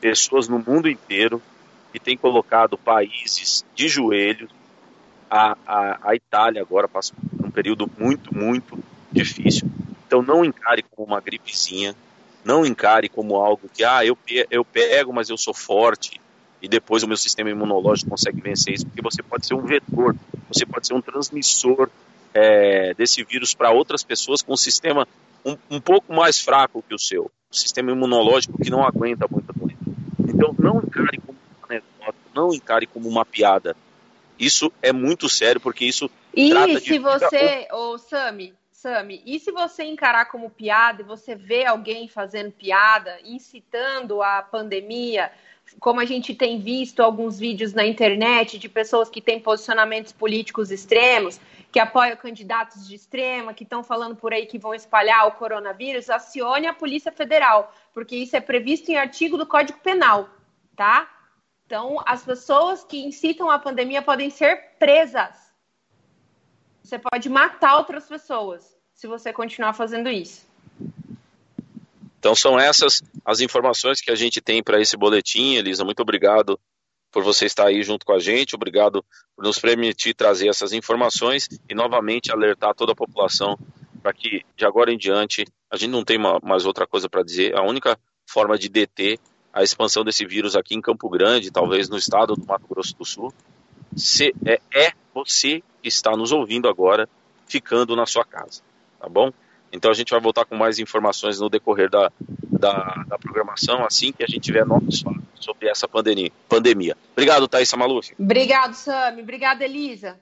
pessoas 0.02 0.48
no 0.48 0.60
mundo 0.60 0.90
inteiro, 0.90 1.42
que 1.92 2.00
tem 2.00 2.18
colocado 2.18 2.78
países 2.78 3.66
de 3.76 3.88
joelhos, 3.88 4.50
a, 5.30 5.58
a, 5.66 6.10
a 6.10 6.16
Itália 6.16 6.62
agora 6.62 6.88
passa 6.88 7.14
por 7.38 7.46
um 7.46 7.52
período 7.52 7.90
muito, 7.98 8.36
muito 8.36 8.82
difícil. 9.12 9.70
Então 10.06 10.22
não 10.22 10.44
encare 10.44 10.84
como 10.84 11.08
uma 11.08 11.20
gripezinha, 11.20 11.96
não 12.44 12.66
encare 12.66 13.10
como 13.10 13.36
algo 13.36 13.70
que, 13.74 13.84
ah, 13.84 14.06
eu, 14.06 14.18
eu 14.50 14.64
pego, 14.64 15.14
mas 15.14 15.30
eu 15.30 15.38
sou 15.38 15.54
forte, 15.54 16.20
e 16.62 16.68
depois 16.68 17.04
o 17.04 17.08
meu 17.08 17.18
sistema 17.18 17.50
imunológico 17.50 18.10
consegue 18.10 18.42
vencer 18.42 18.74
isso, 18.74 18.86
porque 18.86 19.02
você 19.02 19.22
pode 19.22 19.46
ser 19.46 19.54
um 19.54 19.66
vetor, 19.66 20.16
você 20.48 20.66
pode 20.66 20.88
ser 20.88 20.94
um 20.94 21.02
transmissor 21.02 21.90
é, 22.34 22.94
desse 22.94 23.24
vírus 23.24 23.54
para 23.54 23.72
outras 23.72 24.04
pessoas 24.04 24.42
com 24.42 24.54
um 24.54 24.58
sistema 24.58 25.08
um, 25.46 25.58
um, 25.70 25.80
pouco 25.80 26.14
mais 26.14 26.40
fraco 26.40 26.84
que 26.88 26.94
o 26.94 27.00
seu, 27.00 27.26
um 27.26 27.54
sistema 27.54 27.92
imunológico 27.92 28.62
que 28.62 28.70
não 28.70 28.84
aguenta 28.84 29.28
muita 29.30 29.54
doença. 29.54 29.78
Então 30.20 30.54
não 30.58 30.80
encare 30.80 31.20
como 31.20 31.38
uma 31.38 31.68
anedota, 31.70 32.18
não 32.36 32.54
encare 32.54 32.88
como 32.88 33.08
uma 33.08 33.26
piada, 33.26 33.76
isso 34.40 34.72
é 34.82 34.92
muito 34.92 35.28
sério, 35.28 35.60
porque 35.60 35.86
isso. 35.86 36.10
E 36.34 36.50
trata 36.50 36.80
se 36.80 36.92
de... 36.92 37.00
você, 37.00 37.68
ô 37.72 37.94
oh, 37.94 37.98
Sami, 37.98 38.54
Sami, 38.72 39.24
e 39.26 39.40
se 39.40 39.52
você 39.52 39.84
encarar 39.84 40.26
como 40.26 40.50
piada 40.50 41.02
e 41.02 41.06
você 41.06 41.34
vê 41.34 41.66
alguém 41.66 42.08
fazendo 42.08 42.52
piada, 42.52 43.18
incitando 43.26 44.22
a 44.22 44.42
pandemia, 44.44 45.32
como 45.80 46.00
a 46.00 46.06
gente 46.06 46.36
tem 46.36 46.60
visto 46.60 47.02
alguns 47.02 47.40
vídeos 47.40 47.74
na 47.74 47.86
internet 47.86 48.60
de 48.60 48.70
pessoas 48.70 49.10
que 49.10 49.20
têm 49.20 49.40
posicionamentos 49.40 50.12
políticos 50.12 50.72
extremos, 50.72 51.40
que 51.78 51.82
apoiam 51.82 52.18
candidatos 52.18 52.88
de 52.88 52.96
extrema, 52.96 53.54
que 53.54 53.64
estão 53.64 53.84
falando 53.84 54.16
por 54.16 54.34
aí 54.34 54.48
que 54.48 54.58
vão 54.58 54.74
espalhar 54.74 55.28
o 55.28 55.34
coronavírus, 55.34 56.10
acione 56.10 56.66
a 56.66 56.74
Polícia 56.74 57.12
Federal, 57.12 57.72
porque 57.94 58.16
isso 58.16 58.36
é 58.36 58.42
previsto 58.42 58.90
em 58.90 58.98
artigo 58.98 59.38
do 59.38 59.46
Código 59.46 59.78
Penal, 59.78 60.28
tá? 60.76 61.08
Então, 61.68 62.02
as 62.04 62.24
pessoas 62.24 62.84
que 62.84 63.06
incitam 63.06 63.52
a 63.52 63.60
pandemia 63.60 64.02
podem 64.02 64.32
ser 64.32 64.72
presas, 64.80 65.36
Você 66.82 66.98
pode 66.98 67.30
matar 67.30 67.78
outras 67.78 68.08
pessoas 68.08 68.76
se 68.96 69.06
você 69.06 69.32
continuar 69.32 69.74
fazendo 69.74 70.10
isso. 70.10 70.48
Então 72.18 72.34
são 72.34 72.60
essas 72.60 73.04
as 73.24 73.40
informações 73.40 74.02
que 74.02 74.10
a 74.10 74.16
gente 74.16 74.42
tem 74.42 74.64
para 74.64 74.82
esse 74.82 74.98
boletim, 74.98 75.54
Elisa. 75.54 75.86
Muito 75.86 76.00
obrigado 76.00 76.60
por 77.18 77.24
você 77.24 77.48
estar 77.48 77.66
aí 77.66 77.82
junto 77.82 78.06
com 78.06 78.14
a 78.14 78.20
gente, 78.20 78.54
obrigado 78.54 79.04
por 79.36 79.44
nos 79.44 79.58
permitir 79.58 80.14
trazer 80.14 80.50
essas 80.50 80.72
informações 80.72 81.50
e 81.68 81.74
novamente 81.74 82.32
alertar 82.32 82.76
toda 82.76 82.92
a 82.92 82.96
população 82.96 83.58
para 84.04 84.14
que 84.14 84.46
de 84.56 84.64
agora 84.64 84.94
em 84.94 84.98
diante 85.00 85.44
a 85.68 85.76
gente 85.76 85.90
não 85.90 86.04
tem 86.04 86.20
mais 86.44 86.64
outra 86.68 86.86
coisa 86.86 87.10
para 87.10 87.24
dizer. 87.24 87.58
A 87.58 87.64
única 87.64 87.98
forma 88.30 88.56
de 88.56 88.70
deter 88.70 89.18
a 89.52 89.64
expansão 89.64 90.04
desse 90.04 90.28
vírus 90.28 90.56
aqui 90.56 90.76
em 90.76 90.80
Campo 90.80 91.10
Grande, 91.10 91.50
talvez 91.50 91.90
no 91.90 91.98
estado 91.98 92.36
do 92.36 92.46
Mato 92.46 92.68
Grosso 92.70 92.96
do 92.96 93.04
Sul, 93.04 93.34
é, 94.46 94.62
é 94.72 94.92
você 95.12 95.64
que 95.82 95.88
está 95.88 96.12
nos 96.16 96.32
ouvindo 96.32 96.70
agora 96.70 97.10
ficando 97.48 97.96
na 97.96 98.06
sua 98.06 98.26
casa, 98.26 98.62
tá 99.00 99.10
bom? 99.10 99.32
Então 99.74 99.90
a 99.90 99.96
gente 99.96 100.12
vai 100.12 100.22
voltar 100.22 100.46
com 100.46 100.56
mais 100.56 100.78
informações 100.78 101.40
no 101.40 101.50
decorrer 101.50 101.90
da, 101.90 102.12
da, 102.48 103.06
da 103.08 103.18
programação, 103.18 103.84
assim 103.84 104.12
que 104.12 104.24
a 104.24 104.28
gente 104.28 104.42
tiver 104.42 104.68
novos 104.68 105.02
fatos 105.02 105.27
sobre 105.40 105.70
essa 105.70 105.88
pandemia. 105.88 106.32
pandemia. 106.50 106.96
Obrigado, 107.14 107.48
Thaisa 107.48 107.78
Maluf. 107.78 108.12
Obrigado, 108.20 108.74
Sami. 108.74 109.22
Obrigada, 109.22 109.64
Elisa. 109.64 110.20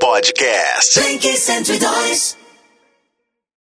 Podcast 0.00 1.00
102. 1.00 2.47